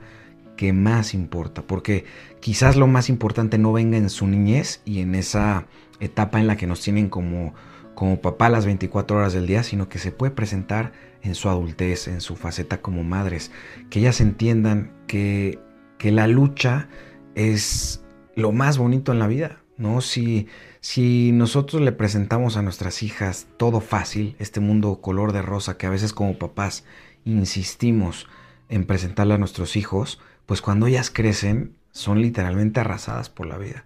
que 0.56 0.74
más 0.74 1.14
importa, 1.14 1.62
porque 1.64 2.06
quizás 2.40 2.76
lo 2.76 2.88
más 2.88 3.10
importante 3.10 3.58
no 3.58 3.74
venga 3.74 3.98
en 3.98 4.10
su 4.10 4.28
niñez 4.28 4.82
y 4.86 5.02
en 5.02 5.16
esa 5.16 5.66
etapa 6.00 6.40
en 6.40 6.48
la 6.48 6.58
que 6.58 6.68
nos 6.68 6.82
tienen 6.82 7.10
como, 7.10 7.54
como 7.94 8.22
papá 8.22 8.50
las 8.50 8.66
24 8.66 9.18
horas 9.18 9.34
del 9.34 9.48
día, 9.48 9.64
sino 9.64 9.90
que 9.90 10.00
se 10.00 10.12
puede 10.12 10.32
presentar 10.32 10.94
en 11.22 11.36
su 11.36 11.50
adultez, 11.50 12.08
en 12.08 12.22
su 12.22 12.36
faceta 12.36 12.82
como 12.82 13.04
madres, 13.04 13.52
que 13.90 14.00
ellas 14.00 14.22
entiendan 14.22 14.94
que, 15.08 15.60
que 15.98 16.12
la 16.12 16.28
lucha 16.28 16.88
es 17.36 18.05
lo 18.36 18.52
más 18.52 18.78
bonito 18.78 19.12
en 19.12 19.20
la 19.20 19.28
vida, 19.28 19.60
¿no? 19.78 20.02
Si, 20.02 20.48
si 20.82 21.32
nosotros 21.32 21.82
le 21.82 21.92
presentamos 21.92 22.58
a 22.58 22.62
nuestras 22.62 23.04
hijas 23.04 23.48
todo 23.58 23.80
fácil, 23.82 24.36
este 24.40 24.60
mundo 24.60 25.02
color 25.02 25.32
de 25.34 25.42
rosa 25.42 25.78
que 25.78 25.88
a 25.88 25.92
veces 25.92 26.14
como 26.14 26.38
papás 26.38 26.86
insistimos 27.24 28.28
en 28.70 28.86
presentarle 28.86 29.34
a 29.34 29.38
nuestros 29.38 29.76
hijos, 29.76 30.20
pues 30.46 30.62
cuando 30.62 30.88
ellas 30.88 31.10
crecen 31.10 31.76
son 31.92 32.22
literalmente 32.22 32.80
arrasadas 32.80 33.30
por 33.30 33.48
la 33.48 33.58
vida. 33.58 33.86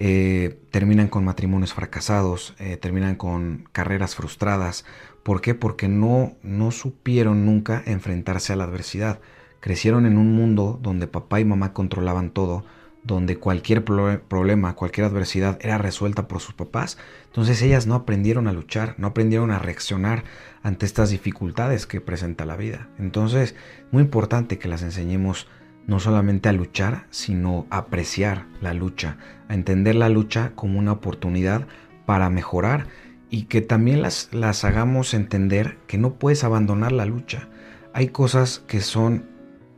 Eh, 0.00 0.60
terminan 0.70 1.08
con 1.08 1.24
matrimonios 1.24 1.74
fracasados, 1.74 2.54
eh, 2.60 2.76
terminan 2.76 3.16
con 3.16 3.68
carreras 3.72 4.14
frustradas. 4.14 4.84
¿Por 5.24 5.40
qué? 5.40 5.54
Porque 5.54 5.88
no, 5.88 6.36
no 6.42 6.70
supieron 6.70 7.44
nunca 7.44 7.82
enfrentarse 7.84 8.52
a 8.52 8.56
la 8.56 8.64
adversidad. 8.64 9.20
Crecieron 9.58 10.06
en 10.06 10.16
un 10.16 10.34
mundo 10.34 10.78
donde 10.80 11.08
papá 11.08 11.40
y 11.40 11.44
mamá 11.44 11.72
controlaban 11.72 12.30
todo, 12.30 12.64
donde 13.04 13.38
cualquier 13.38 13.84
problema, 13.84 14.74
cualquier 14.74 15.06
adversidad 15.06 15.58
era 15.60 15.78
resuelta 15.78 16.28
por 16.28 16.40
sus 16.40 16.54
papás. 16.54 16.98
Entonces 17.26 17.62
ellas 17.62 17.86
no 17.86 17.94
aprendieron 17.94 18.48
a 18.48 18.52
luchar, 18.52 18.94
no 18.98 19.08
aprendieron 19.08 19.50
a 19.50 19.58
reaccionar 19.58 20.24
ante 20.62 20.86
estas 20.86 21.10
dificultades 21.10 21.86
que 21.86 22.00
presenta 22.00 22.44
la 22.44 22.56
vida. 22.56 22.88
Entonces, 22.98 23.54
muy 23.92 24.02
importante 24.02 24.58
que 24.58 24.68
las 24.68 24.82
enseñemos 24.82 25.46
no 25.86 26.00
solamente 26.00 26.50
a 26.50 26.52
luchar, 26.52 27.06
sino 27.10 27.66
a 27.70 27.78
apreciar 27.78 28.46
la 28.60 28.74
lucha, 28.74 29.16
a 29.48 29.54
entender 29.54 29.94
la 29.94 30.10
lucha 30.10 30.52
como 30.54 30.78
una 30.78 30.92
oportunidad 30.92 31.66
para 32.04 32.28
mejorar 32.28 32.86
y 33.30 33.44
que 33.44 33.62
también 33.62 34.02
las, 34.02 34.28
las 34.32 34.64
hagamos 34.64 35.14
entender 35.14 35.78
que 35.86 35.98
no 35.98 36.14
puedes 36.14 36.44
abandonar 36.44 36.92
la 36.92 37.06
lucha. 37.06 37.48
Hay 37.94 38.08
cosas 38.08 38.62
que 38.66 38.80
son 38.80 39.24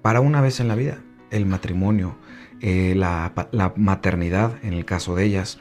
para 0.02 0.20
una 0.20 0.40
vez 0.40 0.58
en 0.58 0.68
la 0.68 0.74
vida, 0.74 0.98
el 1.30 1.46
matrimonio, 1.46 2.16
eh, 2.60 2.94
la, 2.96 3.32
la 3.52 3.72
maternidad 3.76 4.52
en 4.62 4.72
el 4.72 4.84
caso 4.84 5.14
de 5.14 5.24
ellas. 5.24 5.58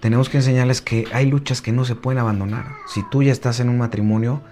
Tenemos 0.00 0.28
que 0.28 0.38
enseñarles 0.38 0.82
que 0.82 1.06
hay 1.12 1.26
luchas 1.26 1.62
que 1.62 1.72
no 1.72 1.84
se 1.84 1.94
pueden 1.94 2.18
abandonar. 2.18 2.72
Si 2.86 3.02
tú 3.10 3.22
ya 3.22 3.32
estás 3.32 3.60
en 3.60 3.68
un 3.68 3.78
matrimonio, 3.78 4.42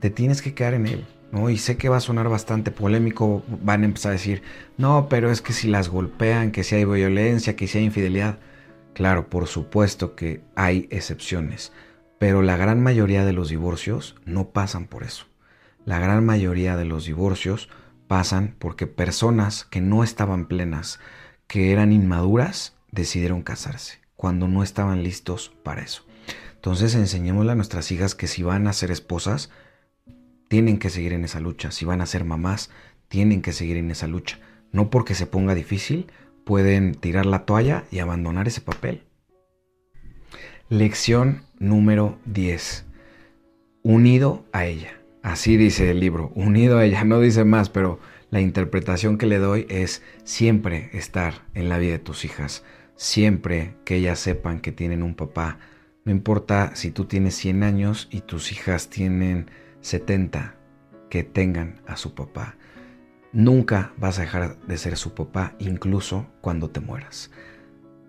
te 0.00 0.10
tienes 0.10 0.42
que 0.42 0.54
quedar 0.54 0.74
en 0.74 0.86
él 0.86 1.06
¿no? 1.30 1.48
Y 1.48 1.56
sé 1.56 1.78
que 1.78 1.88
va 1.88 1.96
a 1.96 2.00
sonar 2.00 2.28
bastante 2.28 2.70
polémico, 2.70 3.42
van 3.62 3.82
a 3.82 3.86
empezar 3.86 4.10
a 4.10 4.12
decir, 4.12 4.42
no, 4.76 5.08
pero 5.08 5.30
es 5.30 5.40
que 5.40 5.54
si 5.54 5.66
las 5.66 5.88
golpean, 5.88 6.50
que 6.50 6.62
si 6.62 6.74
hay 6.74 6.84
violencia, 6.84 7.56
que 7.56 7.66
si 7.66 7.78
hay 7.78 7.84
infidelidad, 7.84 8.38
Claro, 8.94 9.30
por 9.30 9.46
supuesto 9.46 10.14
que 10.14 10.42
hay 10.54 10.86
excepciones, 10.90 11.72
pero 12.18 12.42
la 12.42 12.56
gran 12.56 12.82
mayoría 12.82 13.24
de 13.24 13.32
los 13.32 13.48
divorcios 13.48 14.16
no 14.26 14.50
pasan 14.50 14.86
por 14.86 15.02
eso. 15.02 15.24
La 15.86 15.98
gran 15.98 16.24
mayoría 16.24 16.76
de 16.76 16.84
los 16.84 17.06
divorcios 17.06 17.68
pasan 18.12 18.56
porque 18.58 18.86
personas 18.86 19.64
que 19.64 19.80
no 19.80 20.04
estaban 20.04 20.44
plenas, 20.44 21.00
que 21.46 21.72
eran 21.72 21.92
inmaduras, 21.94 22.76
decidieron 22.90 23.40
casarse 23.40 24.00
cuando 24.16 24.48
no 24.48 24.62
estaban 24.62 25.02
listos 25.02 25.50
para 25.62 25.80
eso. 25.80 26.04
Entonces 26.54 26.94
enseñémosle 26.94 27.52
a 27.52 27.54
nuestras 27.54 27.90
hijas 27.90 28.14
que 28.14 28.26
si 28.26 28.42
van 28.42 28.66
a 28.66 28.74
ser 28.74 28.90
esposas, 28.90 29.48
tienen 30.48 30.78
que 30.78 30.90
seguir 30.90 31.14
en 31.14 31.24
esa 31.24 31.40
lucha. 31.40 31.70
Si 31.70 31.86
van 31.86 32.02
a 32.02 32.06
ser 32.06 32.26
mamás, 32.26 32.68
tienen 33.08 33.40
que 33.40 33.54
seguir 33.54 33.78
en 33.78 33.90
esa 33.90 34.08
lucha. 34.08 34.38
No 34.72 34.90
porque 34.90 35.14
se 35.14 35.26
ponga 35.26 35.54
difícil, 35.54 36.12
pueden 36.44 36.94
tirar 36.94 37.24
la 37.24 37.46
toalla 37.46 37.84
y 37.90 38.00
abandonar 38.00 38.46
ese 38.46 38.60
papel. 38.60 39.04
Lección 40.68 41.44
número 41.58 42.18
10. 42.26 42.84
Unido 43.82 44.44
a 44.52 44.66
ella. 44.66 45.01
Así 45.22 45.56
dice 45.56 45.90
el 45.90 46.00
libro, 46.00 46.32
unido 46.34 46.78
a 46.78 46.84
ella. 46.84 47.04
No 47.04 47.20
dice 47.20 47.44
más, 47.44 47.68
pero 47.70 48.00
la 48.30 48.40
interpretación 48.40 49.18
que 49.18 49.26
le 49.26 49.38
doy 49.38 49.66
es 49.68 50.02
siempre 50.24 50.90
estar 50.92 51.46
en 51.54 51.68
la 51.68 51.78
vida 51.78 51.92
de 51.92 51.98
tus 52.00 52.24
hijas. 52.24 52.64
Siempre 52.96 53.76
que 53.84 53.96
ellas 53.96 54.18
sepan 54.18 54.60
que 54.60 54.72
tienen 54.72 55.02
un 55.02 55.14
papá. 55.14 55.58
No 56.04 56.10
importa 56.10 56.74
si 56.74 56.90
tú 56.90 57.04
tienes 57.04 57.36
100 57.36 57.62
años 57.62 58.08
y 58.10 58.22
tus 58.22 58.50
hijas 58.50 58.90
tienen 58.90 59.48
70, 59.80 60.56
que 61.08 61.22
tengan 61.22 61.80
a 61.86 61.96
su 61.96 62.14
papá. 62.14 62.56
Nunca 63.32 63.92
vas 63.98 64.18
a 64.18 64.22
dejar 64.22 64.58
de 64.66 64.76
ser 64.76 64.96
su 64.96 65.14
papá, 65.14 65.54
incluso 65.58 66.26
cuando 66.40 66.70
te 66.70 66.80
mueras. 66.80 67.30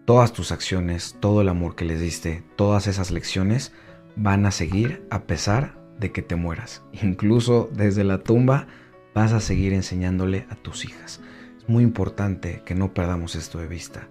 Todas 0.06 0.34
tus 0.34 0.52
acciones, 0.52 1.16
todo 1.20 1.42
el 1.42 1.50
amor 1.50 1.76
que 1.76 1.86
les 1.86 2.02
diste, 2.02 2.44
todas 2.56 2.88
esas 2.88 3.12
lecciones 3.12 3.72
van 4.16 4.46
a 4.46 4.52
seguir 4.52 5.06
a 5.12 5.24
pesar 5.24 5.83
de 6.00 6.12
que 6.12 6.22
te 6.22 6.36
mueras. 6.36 6.84
Incluso 7.02 7.70
desde 7.74 8.04
la 8.04 8.20
tumba 8.20 8.68
vas 9.14 9.34
a 9.34 9.40
seguir 9.40 9.74
enseñándole 9.74 10.46
a 10.50 10.56
tus 10.56 10.86
hijas. 10.86 11.22
Es 11.58 11.70
muy 11.70 11.84
importante 11.84 12.62
que 12.66 12.76
no 12.76 12.94
perdamos 12.94 13.36
esto 13.36 13.60
de 13.60 13.68
vista. 13.68 14.08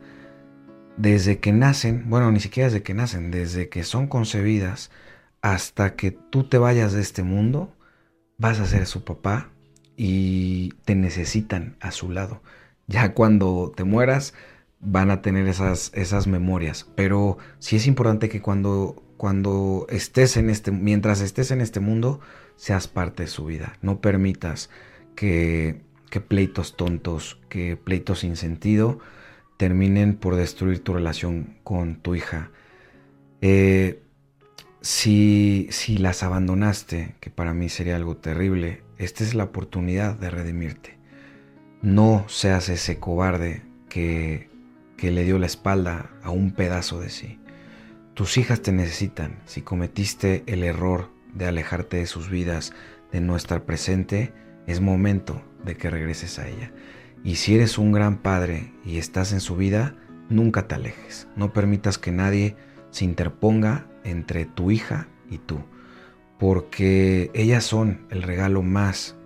Desde 0.96 1.38
que 1.38 1.52
nacen, 1.52 2.08
bueno, 2.08 2.30
ni 2.30 2.40
siquiera 2.40 2.68
desde 2.68 2.82
que 2.82 2.94
nacen, 2.94 3.30
desde 3.30 3.68
que 3.68 3.82
son 3.82 4.06
concebidas 4.06 4.90
hasta 5.40 5.96
que 5.96 6.12
tú 6.12 6.44
te 6.44 6.58
vayas 6.58 6.92
de 6.92 7.00
este 7.00 7.22
mundo, 7.22 7.74
vas 8.38 8.60
a 8.60 8.66
ser 8.66 8.86
su 8.86 9.04
papá 9.04 9.50
y 9.96 10.70
te 10.84 10.94
necesitan 10.94 11.76
a 11.80 11.90
su 11.90 12.10
lado. 12.10 12.42
Ya 12.86 13.14
cuando 13.14 13.72
te 13.74 13.84
mueras 13.84 14.34
van 14.80 15.10
a 15.10 15.22
tener 15.22 15.46
esas, 15.46 15.92
esas 15.94 16.26
memorias, 16.26 16.90
pero 16.96 17.38
sí 17.58 17.76
es 17.76 17.86
importante 17.86 18.28
que 18.28 18.42
cuando, 18.42 19.02
cuando 19.22 19.86
estés 19.88 20.36
en 20.36 20.50
este, 20.50 20.72
mientras 20.72 21.20
estés 21.20 21.52
en 21.52 21.60
este 21.60 21.78
mundo, 21.78 22.18
seas 22.56 22.88
parte 22.88 23.22
de 23.22 23.28
su 23.28 23.44
vida. 23.44 23.78
No 23.80 24.00
permitas 24.00 24.68
que, 25.14 25.80
que 26.10 26.20
pleitos 26.20 26.76
tontos, 26.76 27.38
que 27.48 27.76
pleitos 27.76 28.18
sin 28.18 28.34
sentido 28.34 28.98
terminen 29.58 30.16
por 30.16 30.34
destruir 30.34 30.82
tu 30.82 30.92
relación 30.92 31.56
con 31.62 32.02
tu 32.02 32.16
hija. 32.16 32.50
Eh, 33.42 34.02
si, 34.80 35.68
si 35.70 35.98
las 35.98 36.24
abandonaste, 36.24 37.14
que 37.20 37.30
para 37.30 37.54
mí 37.54 37.68
sería 37.68 37.94
algo 37.94 38.16
terrible, 38.16 38.82
esta 38.98 39.22
es 39.22 39.36
la 39.36 39.44
oportunidad 39.44 40.16
de 40.16 40.30
redimirte. 40.30 40.98
No 41.80 42.24
seas 42.26 42.68
ese 42.68 42.98
cobarde 42.98 43.62
que, 43.88 44.50
que 44.96 45.12
le 45.12 45.22
dio 45.22 45.38
la 45.38 45.46
espalda 45.46 46.10
a 46.24 46.30
un 46.30 46.50
pedazo 46.50 46.98
de 46.98 47.08
sí. 47.08 47.38
Tus 48.22 48.38
hijas 48.38 48.62
te 48.62 48.70
necesitan. 48.70 49.40
Si 49.46 49.62
cometiste 49.62 50.44
el 50.46 50.62
error 50.62 51.10
de 51.34 51.46
alejarte 51.46 51.96
de 51.96 52.06
sus 52.06 52.30
vidas, 52.30 52.72
de 53.10 53.20
no 53.20 53.34
estar 53.34 53.64
presente, 53.64 54.32
es 54.68 54.80
momento 54.80 55.42
de 55.64 55.76
que 55.76 55.90
regreses 55.90 56.38
a 56.38 56.46
ella. 56.46 56.70
Y 57.24 57.34
si 57.34 57.56
eres 57.56 57.78
un 57.78 57.90
gran 57.90 58.18
padre 58.18 58.74
y 58.84 58.98
estás 58.98 59.32
en 59.32 59.40
su 59.40 59.56
vida, 59.56 59.96
nunca 60.28 60.68
te 60.68 60.76
alejes. 60.76 61.26
No 61.34 61.52
permitas 61.52 61.98
que 61.98 62.12
nadie 62.12 62.54
se 62.92 63.04
interponga 63.04 63.88
entre 64.04 64.44
tu 64.44 64.70
hija 64.70 65.08
y 65.28 65.38
tú 65.38 65.58
porque 66.38 67.32
ellas 67.34 67.64
son 67.64 68.06
el 68.10 68.22
regalo 68.22 68.62
más 68.62 69.16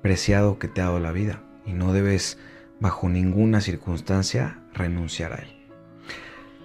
preciado 0.00 0.58
que 0.58 0.68
te 0.68 0.80
ha 0.80 0.84
dado 0.84 0.98
la 0.98 1.12
vida 1.12 1.42
y 1.66 1.74
no 1.74 1.92
debes 1.92 2.38
bajo 2.80 3.10
ninguna 3.10 3.60
circunstancia 3.60 4.62
renunciar 4.72 5.34
a 5.34 5.42
él. 5.42 5.56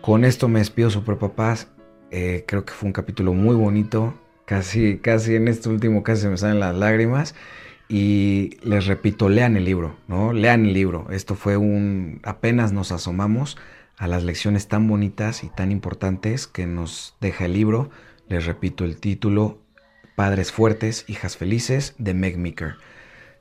Con 0.01 0.23
esto 0.23 0.47
me 0.47 0.59
despido, 0.59 0.89
super 0.89 1.17
papás. 1.17 1.67
Eh, 2.11 2.43
creo 2.45 2.65
que 2.65 2.73
fue 2.73 2.87
un 2.87 2.93
capítulo 2.93 3.33
muy 3.33 3.55
bonito. 3.55 4.13
Casi, 4.45 4.97
casi 4.97 5.35
en 5.35 5.47
este 5.47 5.69
último 5.69 6.03
casi 6.03 6.27
me 6.27 6.37
salen 6.37 6.59
las 6.59 6.75
lágrimas. 6.75 7.33
Y 7.89 8.57
les 8.63 8.85
repito, 8.85 9.27
lean 9.27 9.57
el 9.57 9.65
libro, 9.65 9.95
¿no? 10.07 10.33
Lean 10.33 10.65
el 10.65 10.73
libro. 10.73 11.07
Esto 11.09 11.35
fue 11.35 11.57
un. 11.57 12.19
apenas 12.23 12.71
nos 12.71 12.91
asomamos 12.91 13.57
a 13.97 14.07
las 14.07 14.23
lecciones 14.23 14.67
tan 14.67 14.87
bonitas 14.87 15.43
y 15.43 15.49
tan 15.49 15.71
importantes 15.71 16.47
que 16.47 16.65
nos 16.67 17.15
deja 17.21 17.45
el 17.45 17.53
libro. 17.53 17.89
Les 18.27 18.45
repito 18.45 18.85
el 18.85 18.97
título, 18.97 19.59
Padres 20.15 20.51
Fuertes, 20.51 21.05
Hijas 21.07 21.37
Felices 21.37 21.95
de 21.97 22.13
Meg 22.13 22.37
Meeker. 22.37 22.75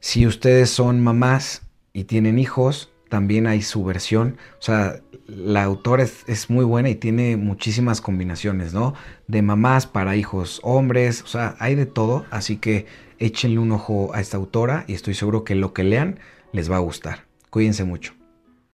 Si 0.01 0.27
ustedes 0.27 0.71
son 0.71 1.01
mamás 1.01 1.63
y 1.93 2.05
tienen 2.05 2.39
hijos, 2.39 2.90
también 3.11 3.47
hay 3.47 3.61
su 3.61 3.85
versión. 3.85 4.39
O 4.59 4.63
sea, 4.63 5.01
la 5.27 5.65
autora 5.65 6.05
es, 6.05 6.49
muy 6.49 6.65
buena 6.65 6.89
y 6.89 6.95
tiene 6.95 7.37
muchísimas 7.37 8.01
combinaciones, 8.01 8.73
¿no? 8.73 8.95
De 9.27 9.43
mamás 9.43 9.87
para 9.87 10.17
hijos 10.17 10.61
hombres, 10.63 11.23
o 11.23 11.27
sea, 11.27 11.57
hay 11.59 11.75
de 11.75 11.85
todo. 11.85 12.25
Así 12.31 12.57
que 12.57 12.87
échenle 13.19 13.59
un 13.59 13.73
ojo 13.73 14.15
a 14.15 14.21
esta 14.21 14.39
autora 14.39 14.85
y 14.87 14.95
estoy 14.95 15.13
seguro 15.15 15.45
que 15.45 15.55
lo 15.55 15.75
que 15.75 15.85
lean 15.85 16.21
les 16.53 16.71
va 16.71 16.77
a 16.77 16.81
gustar. 16.81 17.27
Cuídense 17.51 17.85
mucho. 17.85 18.20